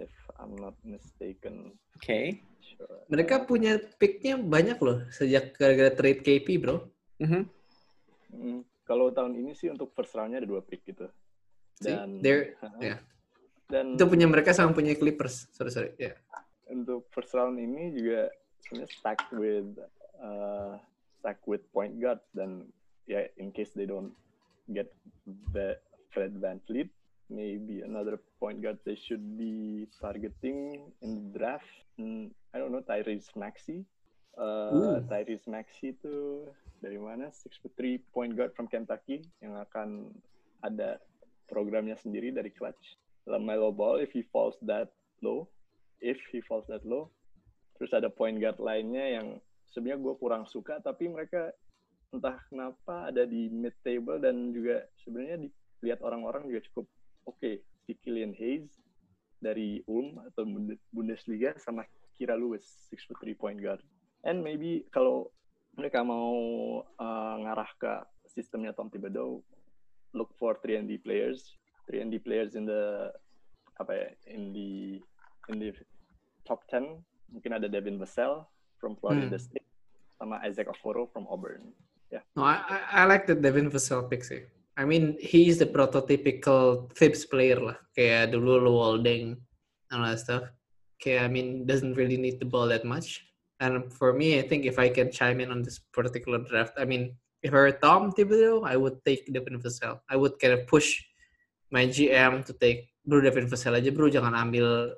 if 0.03 0.11
I'm 0.38 0.55
not 0.55 0.79
mistaken. 0.87 1.74
Oke. 1.98 2.03
Okay. 2.03 2.24
Sure. 2.62 3.03
Mereka 3.11 3.44
punya 3.44 3.79
picknya 3.98 4.38
banyak 4.38 4.79
loh 4.79 5.03
sejak 5.11 5.59
gara-gara 5.59 5.90
trade 5.90 6.22
KP, 6.22 6.62
bro. 6.62 6.87
Mm 7.18 7.27
-hmm. 7.27 7.42
mm, 8.33 8.61
kalau 8.87 9.11
tahun 9.11 9.35
ini 9.35 9.53
sih 9.59 9.68
untuk 9.68 9.90
first 9.92 10.14
round-nya 10.14 10.40
ada 10.40 10.48
dua 10.48 10.62
pick 10.62 10.87
gitu. 10.87 11.11
Dan, 11.83 12.22
See, 12.22 12.55
uh, 12.64 12.79
yeah. 12.79 12.98
Dan 13.68 13.98
itu 13.98 14.05
punya 14.09 14.24
mereka 14.24 14.57
sama 14.57 14.72
punya 14.72 14.96
Clippers. 14.96 15.51
Sorry, 15.53 15.70
sorry. 15.74 15.90
Yeah. 16.01 16.16
Untuk 16.70 17.11
first 17.12 17.35
round 17.37 17.61
ini 17.61 17.92
juga 17.92 18.33
sebenarnya 18.64 18.88
stack 18.94 19.20
with 19.35 19.77
uh, 20.22 20.81
stack 21.20 21.42
with 21.44 21.64
point 21.74 21.98
guard 22.01 22.22
dan 22.33 22.64
ya 23.05 23.24
yeah, 23.24 23.24
in 23.40 23.53
case 23.53 23.72
they 23.77 23.85
don't 23.85 24.12
get 24.72 24.88
the 25.53 25.77
Fred 26.12 26.37
Van 26.40 26.61
Fleet, 26.64 26.88
maybe 27.30 27.84
another 27.84 28.20
point 28.40 28.60
guard 28.60 28.80
they 28.84 28.96
should 28.96 29.22
be 29.36 29.86
targeting 30.00 30.88
in 31.00 31.10
the 31.14 31.38
draft. 31.38 31.68
Hmm, 31.96 32.32
I 32.52 32.58
don't 32.58 32.72
know 32.72 32.82
Tyrese 32.82 33.32
Maxey. 33.36 33.84
Uh, 34.38 35.00
Tyrese 35.08 35.48
Maxey 35.48 35.92
itu 35.96 36.46
dari 36.80 36.96
mana? 36.96 37.28
Six 37.30 37.60
three 37.76 38.00
point 38.12 38.34
guard 38.34 38.56
from 38.56 38.66
Kentucky 38.66 39.24
yang 39.44 39.56
akan 39.58 40.12
ada 40.64 40.98
programnya 41.48 41.96
sendiri 41.96 42.32
dari 42.32 42.52
clutch. 42.52 42.98
LaMelo 43.28 43.70
Ball 43.74 44.00
if 44.00 44.10
he 44.16 44.24
falls 44.32 44.56
that 44.64 44.88
low, 45.20 45.48
if 46.00 46.16
he 46.32 46.40
falls 46.40 46.64
that 46.72 46.84
low. 46.88 47.12
Terus 47.76 47.94
ada 47.94 48.08
point 48.10 48.40
guard 48.40 48.58
lainnya 48.58 49.20
yang 49.20 49.26
sebenarnya 49.70 50.00
gue 50.00 50.14
kurang 50.18 50.44
suka 50.48 50.80
tapi 50.80 51.06
mereka 51.12 51.52
entah 52.08 52.40
kenapa 52.48 53.12
ada 53.12 53.28
di 53.28 53.52
mid 53.52 53.76
table 53.84 54.16
dan 54.16 54.48
juga 54.50 54.88
sebenarnya 55.04 55.44
dilihat 55.78 56.00
orang-orang 56.00 56.48
juga 56.48 56.64
cukup 56.72 56.86
oke 57.28 57.36
okay, 57.36 57.60
si 57.84 57.92
Killian 58.00 58.32
Hayes 58.32 58.72
dari 59.38 59.84
Ulm 59.86 60.18
atau 60.32 60.42
Bundesliga 60.90 61.54
sama 61.60 61.84
Kira 62.18 62.34
Lewis 62.34 62.64
six 62.90 63.06
foot 63.06 63.20
three 63.22 63.36
point 63.36 63.60
guard. 63.60 63.78
And 64.26 64.42
maybe 64.42 64.88
kalau 64.90 65.30
mereka 65.78 66.02
mau 66.02 66.34
uh, 66.82 67.34
ngarah 67.46 67.70
ke 67.78 67.92
sistemnya 68.26 68.74
Tom 68.74 68.90
Thibodeau 68.90 69.44
look 70.10 70.34
for 70.34 70.58
3 70.58 70.82
and 70.82 70.88
D 70.90 70.98
players. 70.98 71.54
3 71.86 72.02
and 72.02 72.10
D 72.10 72.18
players 72.18 72.58
in 72.58 72.66
the 72.66 73.14
apa 73.78 73.94
ya 73.94 74.08
in 74.34 74.50
the 74.50 74.98
in 75.54 75.62
the 75.62 75.70
top 76.42 76.66
10 76.66 76.98
mungkin 77.30 77.54
ada 77.54 77.70
Devin 77.70 77.94
Vassell 78.02 78.42
from 78.82 78.98
Florida 78.98 79.30
hmm. 79.30 79.38
State 79.38 79.68
sama 80.18 80.42
Isaac 80.42 80.66
Okoro 80.66 81.06
from 81.14 81.30
Auburn. 81.30 81.70
Yeah 82.10 82.26
no 82.34 82.42
I 82.42 82.58
I 82.90 83.06
like 83.06 83.30
the 83.30 83.38
Devin 83.38 83.70
Vassell 83.70 84.10
pick 84.10 84.26
sih 84.26 84.42
I 84.78 84.86
mean, 84.86 85.18
he's 85.18 85.58
the 85.58 85.66
prototypical 85.66 86.86
Thibs 86.94 87.26
player 87.26 87.58
lah. 87.58 87.74
Kayak 87.98 88.30
dulu 88.30 88.62
Lu 88.62 88.78
Walding 88.78 89.34
and 89.90 89.98
all 89.98 90.06
that 90.06 90.22
stuff. 90.22 90.46
Kayak, 91.02 91.26
I 91.26 91.28
mean, 91.34 91.66
doesn't 91.66 91.98
really 91.98 92.14
need 92.14 92.38
the 92.38 92.46
ball 92.46 92.70
that 92.70 92.86
much. 92.86 93.26
And 93.58 93.90
for 93.90 94.14
me, 94.14 94.38
I 94.38 94.46
think 94.46 94.70
if 94.70 94.78
I 94.78 94.86
can 94.86 95.10
chime 95.10 95.42
in 95.42 95.50
on 95.50 95.66
this 95.66 95.82
particular 95.90 96.38
draft, 96.46 96.78
I 96.78 96.86
mean, 96.86 97.18
if 97.42 97.50
I 97.50 97.58
were 97.58 97.74
Tom 97.74 98.14
Thibodeau, 98.14 98.62
I 98.62 98.78
would 98.78 99.02
take 99.02 99.26
Devin 99.26 99.58
Vassell. 99.58 99.98
I 100.06 100.14
would 100.14 100.38
kind 100.38 100.54
of 100.54 100.70
push 100.70 100.94
my 101.74 101.90
GM 101.90 102.46
to 102.46 102.54
take, 102.54 102.94
bro 103.02 103.18
Devin 103.18 103.50
Vassell 103.50 103.74
aja 103.74 103.90
bro, 103.90 104.06
jangan 104.06 104.30
ambil 104.38 104.94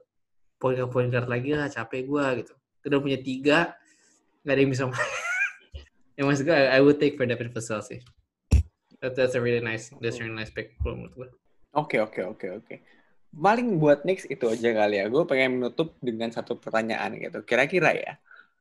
point 0.60 0.76
guard 0.76 0.92
point 0.92 1.08
guard 1.08 1.32
lagi 1.32 1.56
lah, 1.56 1.72
capek 1.72 2.04
gue 2.04 2.44
gitu. 2.44 2.52
Udah 2.84 3.00
punya 3.00 3.18
tiga, 3.24 3.72
gak 4.44 4.52
ada 4.52 4.60
yang 4.60 4.72
bisa 4.76 4.84
main. 4.84 5.08
yang 6.20 6.28
I 6.68 6.84
would 6.84 7.00
take 7.00 7.16
for 7.16 7.24
Devin 7.24 7.48
Vassell 7.48 7.80
sih. 7.80 8.04
That, 9.00 9.16
that's 9.16 9.34
a 9.34 9.40
really 9.40 9.64
nice, 9.64 9.88
that's 10.00 10.20
a 10.20 10.24
really 10.24 10.36
nice 10.36 10.52
pick 10.52 10.76
kalau 10.84 11.00
menurut 11.00 11.14
gue. 11.16 11.28
Oke, 11.72 11.96
oke, 12.00 12.20
oke, 12.36 12.46
oke. 12.60 12.74
Paling 13.30 13.80
buat 13.80 14.04
Knicks 14.04 14.26
itu 14.28 14.44
aja 14.44 14.70
kali 14.74 15.00
ya. 15.00 15.06
Gue 15.08 15.24
pengen 15.24 15.62
menutup 15.62 15.96
dengan 16.04 16.28
satu 16.28 16.58
pertanyaan 16.58 17.16
gitu. 17.16 17.40
Kira-kira 17.46 17.96
ya, 17.96 18.12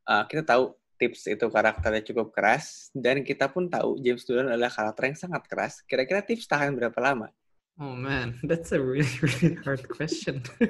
uh, 0.08 0.24
kita 0.24 0.46
tahu 0.46 0.72
tips 1.00 1.28
itu 1.32 1.46
karakternya 1.48 2.04
cukup 2.04 2.28
keras, 2.36 2.92
dan 2.92 3.24
kita 3.24 3.48
pun 3.48 3.72
tahu 3.72 3.96
James 4.04 4.20
Dolan 4.28 4.52
adalah 4.52 4.68
karakter 4.68 5.08
yang 5.08 5.16
sangat 5.16 5.42
keras. 5.48 5.80
Kira-kira 5.88 6.20
tips 6.20 6.44
tahan 6.44 6.76
berapa 6.76 6.96
lama? 7.00 7.32
Oh 7.80 7.96
man, 7.96 8.36
that's 8.48 8.76
a 8.76 8.80
really, 8.80 9.08
really 9.24 9.56
hard 9.64 9.88
question. 9.88 10.44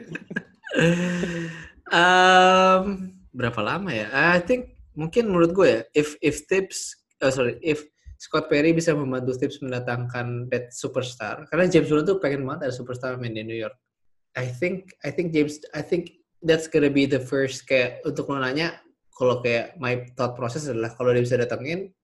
um, 1.90 3.10
berapa 3.34 3.60
lama 3.60 3.90
ya? 3.90 4.06
I 4.10 4.38
think 4.38 4.78
mungkin 4.94 5.34
menurut 5.34 5.50
gue 5.50 5.68
ya, 5.68 5.80
if 5.98 6.14
if 6.22 6.46
tips, 6.46 6.94
oh 7.18 7.34
sorry, 7.34 7.58
if 7.58 7.82
Scott 8.20 8.52
Perry 8.52 8.76
bisa 8.76 8.92
membantu 8.92 9.32
tips 9.40 9.64
mendatangkan 9.64 10.52
that 10.52 10.76
superstar. 10.76 11.48
Karena 11.48 11.64
James 11.72 11.88
Dolan 11.88 12.04
tuh 12.04 12.20
pengen 12.20 12.44
banget 12.44 12.68
ada 12.68 12.74
superstar 12.76 13.16
main 13.16 13.32
di 13.32 13.40
New 13.40 13.56
York. 13.56 13.72
I 14.36 14.44
think 14.44 14.92
I 15.00 15.08
think 15.08 15.32
James 15.32 15.64
I 15.72 15.80
think 15.80 16.20
that's 16.44 16.68
gonna 16.68 16.92
be 16.92 17.08
the 17.08 17.18
first 17.18 17.64
kayak 17.64 18.04
untuk 18.04 18.28
lo 18.28 18.36
nanya 18.36 18.76
kalau 19.08 19.40
kayak 19.40 19.72
my 19.80 20.04
thought 20.12 20.36
process 20.36 20.68
adalah 20.68 20.92
kalau 20.92 21.16
dia 21.16 21.24
bisa 21.24 21.40
datangin 21.40 21.96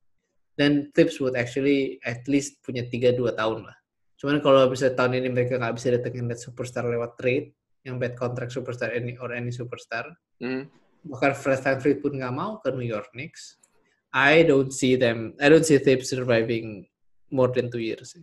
dan 0.57 0.89
tips 0.97 1.21
would 1.21 1.37
actually 1.37 2.01
at 2.09 2.25
least 2.25 2.65
punya 2.65 2.89
3-2 2.89 3.37
tahun 3.37 3.69
lah. 3.69 3.77
Cuman 4.17 4.41
kalau 4.41 4.73
bisa 4.73 4.89
tahun 4.97 5.21
ini 5.21 5.29
mereka 5.29 5.61
nggak 5.61 5.77
bisa 5.77 5.93
datengin 5.93 6.33
that 6.33 6.41
superstar 6.41 6.89
lewat 6.89 7.21
trade 7.21 7.53
yang 7.85 8.01
bad 8.01 8.17
contract 8.17 8.57
superstar 8.57 8.89
any 8.91 9.21
or 9.21 9.37
any 9.37 9.53
superstar. 9.53 10.09
Mm. 10.41 10.65
Bahkan 11.07 11.33
Fred 11.37 11.61
VanVleet 11.61 11.99
pun 12.01 12.13
nggak 12.17 12.35
mau 12.35 12.57
ke 12.59 12.73
New 12.73 12.89
York 12.89 13.13
Knicks. 13.13 13.61
I 14.17 14.49
don't 14.49 14.73
see 14.73 14.97
them. 14.97 15.37
I 15.37 15.53
don't 15.53 15.69
see 15.69 15.77
them 15.77 16.01
surviving 16.01 16.89
more 17.29 17.53
than 17.53 17.69
two 17.69 17.85
years. 17.85 18.17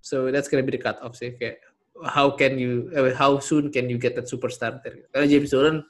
So 0.00 0.32
that's 0.32 0.48
gonna 0.48 0.64
be 0.64 0.72
the 0.72 0.80
cut 0.80 0.96
off 1.04 1.20
sih. 1.20 1.36
Kayak 1.36 1.60
how 2.08 2.32
can 2.32 2.56
you, 2.56 2.88
uh, 2.96 3.12
how 3.12 3.36
soon 3.44 3.68
can 3.68 3.92
you 3.92 4.00
get 4.00 4.16
that 4.16 4.24
superstar 4.24 4.80
there? 4.80 5.04
Karena 5.12 5.28
James 5.28 5.52
Dolan 5.52 5.84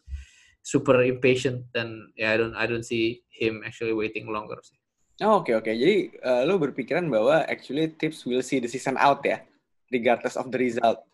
super 0.67 1.07
impatient 1.07 1.71
dan 1.71 2.11
ya 2.19 2.27
yeah, 2.27 2.31
I 2.35 2.37
don't 2.43 2.55
I 2.59 2.65
don't 2.67 2.83
see 2.83 3.23
him 3.31 3.63
actually 3.63 3.95
waiting 3.95 4.27
longer 4.27 4.59
sih. 4.67 4.75
Oh, 5.23 5.39
oke 5.39 5.47
okay, 5.47 5.55
oke. 5.55 5.71
Okay. 5.71 5.75
Jadi 5.79 5.97
uh, 6.27 6.43
lo 6.51 6.59
berpikiran 6.59 7.07
bahwa 7.07 7.47
actually 7.47 7.95
tips 7.95 8.27
will 8.27 8.43
see 8.43 8.59
the 8.59 8.67
season 8.67 8.99
out 8.99 9.23
ya, 9.23 9.39
regardless 9.95 10.35
of 10.35 10.51
the 10.51 10.59
result. 10.59 11.07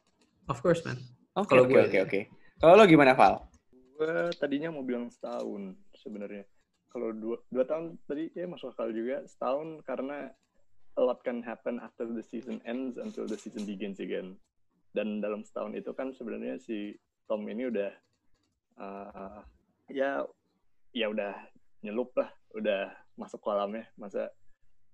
Of 0.48 0.64
course 0.64 0.80
man. 0.88 0.96
Oke 1.36 1.60
oke 1.60 1.76
oke 1.76 1.98
oke. 2.08 2.20
Kalau 2.56 2.80
lo 2.80 2.88
gimana 2.88 3.12
Val? 3.12 3.44
Gue 4.00 4.32
tadinya 4.40 4.72
mau 4.72 4.80
bilang 4.80 5.12
setahun 5.12 5.76
sebenarnya 5.92 6.48
kalau 6.90 7.14
dua, 7.14 7.38
dua 7.54 7.64
tahun 7.64 7.96
tadi 8.04 8.34
ya 8.34 8.50
masuk 8.50 8.74
akal 8.74 8.90
juga 8.90 9.22
setahun 9.24 9.78
karena 9.86 10.34
a 10.98 11.02
lot 11.02 11.22
can 11.22 11.38
happen 11.40 11.78
after 11.78 12.04
the 12.04 12.20
season 12.20 12.58
ends 12.66 12.98
until 12.98 13.24
the 13.24 13.38
season 13.38 13.62
begins 13.62 14.02
again. 14.02 14.34
Dan 14.90 15.22
dalam 15.22 15.46
setahun 15.46 15.78
itu 15.78 15.94
kan 15.94 16.10
sebenarnya 16.10 16.58
si 16.58 16.98
Tom 17.30 17.46
ini 17.46 17.70
udah 17.70 17.90
uh, 18.82 19.40
ya 19.86 20.26
ya 20.90 21.06
udah 21.06 21.30
nyelup 21.86 22.10
lah 22.18 22.34
udah 22.58 22.90
masuk 23.14 23.38
kolamnya. 23.38 23.86
Masa 23.94 24.34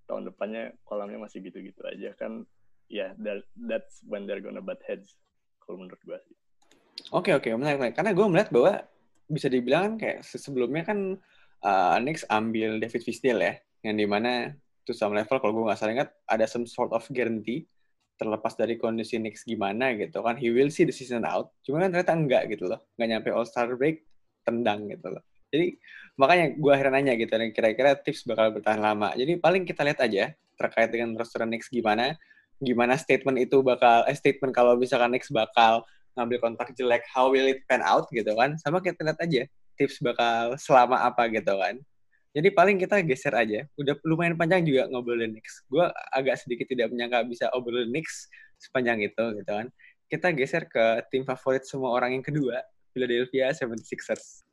tahun 0.05 0.29
depannya 0.29 0.77
kolamnya 0.85 1.17
masih 1.17 1.41
gitu-gitu 1.41 1.81
aja 1.81 2.13
kan. 2.13 2.45
Ya 2.87 3.11
yeah, 3.11 3.11
that, 3.19 3.43
that's 3.67 4.05
when 4.05 4.29
they're 4.29 4.39
gonna 4.39 4.61
butt 4.61 4.79
heads 4.85 5.17
kalau 5.65 5.81
menurut 5.81 5.99
gue 6.05 6.19
sih. 6.29 6.37
Oke 7.11 7.33
okay, 7.33 7.33
oke 7.35 7.49
okay, 7.49 7.51
menarik, 7.57 7.77
menarik. 7.81 7.95
Karena 7.97 8.11
gue 8.13 8.25
melihat 8.29 8.49
bahwa 8.53 8.73
bisa 9.27 9.51
dibilang 9.51 9.99
kayak 9.99 10.23
sebelumnya 10.23 10.87
kan 10.87 11.19
uh, 11.63 11.97
Knicks 12.01 12.27
ambil 12.27 12.77
David 12.81 13.01
Fisdale 13.01 13.41
ya 13.41 13.53
yang 13.85 13.95
di 13.97 14.05
mana 14.09 14.51
to 14.83 14.91
some 14.91 15.13
level 15.13 15.37
kalau 15.39 15.53
gue 15.53 15.63
nggak 15.67 15.77
salah 15.79 15.93
ingat 15.93 16.09
ada 16.27 16.45
some 16.47 16.67
sort 16.67 16.91
of 16.91 17.03
guarantee 17.11 17.67
terlepas 18.17 18.57
dari 18.57 18.81
kondisi 18.81 19.21
Knicks 19.21 19.45
gimana 19.45 19.93
gitu 19.93 20.25
kan. 20.25 20.35
He 20.35 20.49
will 20.49 20.73
see 20.73 20.87
the 20.87 20.95
season 20.95 21.23
out 21.23 21.53
cuma 21.61 21.85
kan 21.85 21.93
ternyata 21.93 22.13
enggak 22.17 22.43
gitu 22.49 22.65
loh 22.65 22.81
nggak 22.97 23.07
nyampe 23.07 23.29
All 23.29 23.45
Star 23.45 23.69
break 23.77 24.03
tendang 24.41 24.89
gitu 24.89 25.13
loh. 25.13 25.23
Jadi 25.47 25.79
makanya 26.19 26.45
gue 26.57 26.71
akhirnya 26.73 26.93
nanya 26.97 27.13
gitu 27.15 27.31
dan 27.31 27.49
kira-kira 27.53 27.95
tips 27.95 28.25
bakal 28.27 28.51
bertahan 28.51 28.81
lama. 28.81 29.13
Jadi 29.13 29.37
paling 29.37 29.63
kita 29.63 29.85
lihat 29.85 30.01
aja 30.01 30.33
terkait 30.57 30.89
dengan 30.89 31.13
roster 31.13 31.45
Knicks 31.45 31.69
gimana 31.69 32.17
gimana 32.57 32.97
statement 32.97 33.37
itu 33.37 33.61
bakal 33.61 34.01
eh 34.09 34.17
statement 34.17 34.49
kalau 34.49 34.73
misalkan 34.73 35.13
Knicks 35.13 35.29
bakal 35.29 35.85
ngambil 36.17 36.41
kontak 36.41 36.73
jelek 36.73 37.05
how 37.13 37.29
will 37.29 37.45
it 37.45 37.61
pan 37.69 37.85
out 37.85 38.09
gitu 38.09 38.33
kan. 38.33 38.57
Sama 38.57 38.81
kita 38.81 39.05
lihat 39.05 39.21
aja 39.21 39.45
tips 39.77 40.01
bakal 40.01 40.57
selama 40.57 41.05
apa 41.05 41.29
gitu 41.29 41.53
kan. 41.53 41.77
Jadi 42.37 42.53
paling 42.53 42.77
kita 42.77 43.01
geser 43.01 43.33
aja. 43.33 43.65
Udah 43.79 43.97
lumayan 44.05 44.37
panjang 44.37 44.61
juga 44.61 44.85
ngobrolin 44.89 45.33
Knicks. 45.33 45.65
Gue 45.69 45.89
agak 46.13 46.37
sedikit 46.37 46.69
tidak 46.69 46.93
menyangka 46.93 47.25
bisa 47.25 47.49
obrolin 47.53 47.89
Knicks 47.89 48.29
sepanjang 48.61 49.01
itu 49.01 49.23
gitu 49.41 49.51
kan. 49.53 49.69
Kita 50.05 50.29
geser 50.33 50.69
ke 50.69 51.01
tim 51.09 51.25
favorit 51.25 51.65
semua 51.65 51.93
orang 51.97 52.19
yang 52.19 52.25
kedua, 52.25 52.61
Philadelphia 52.93 53.53
76ers. 53.53 54.45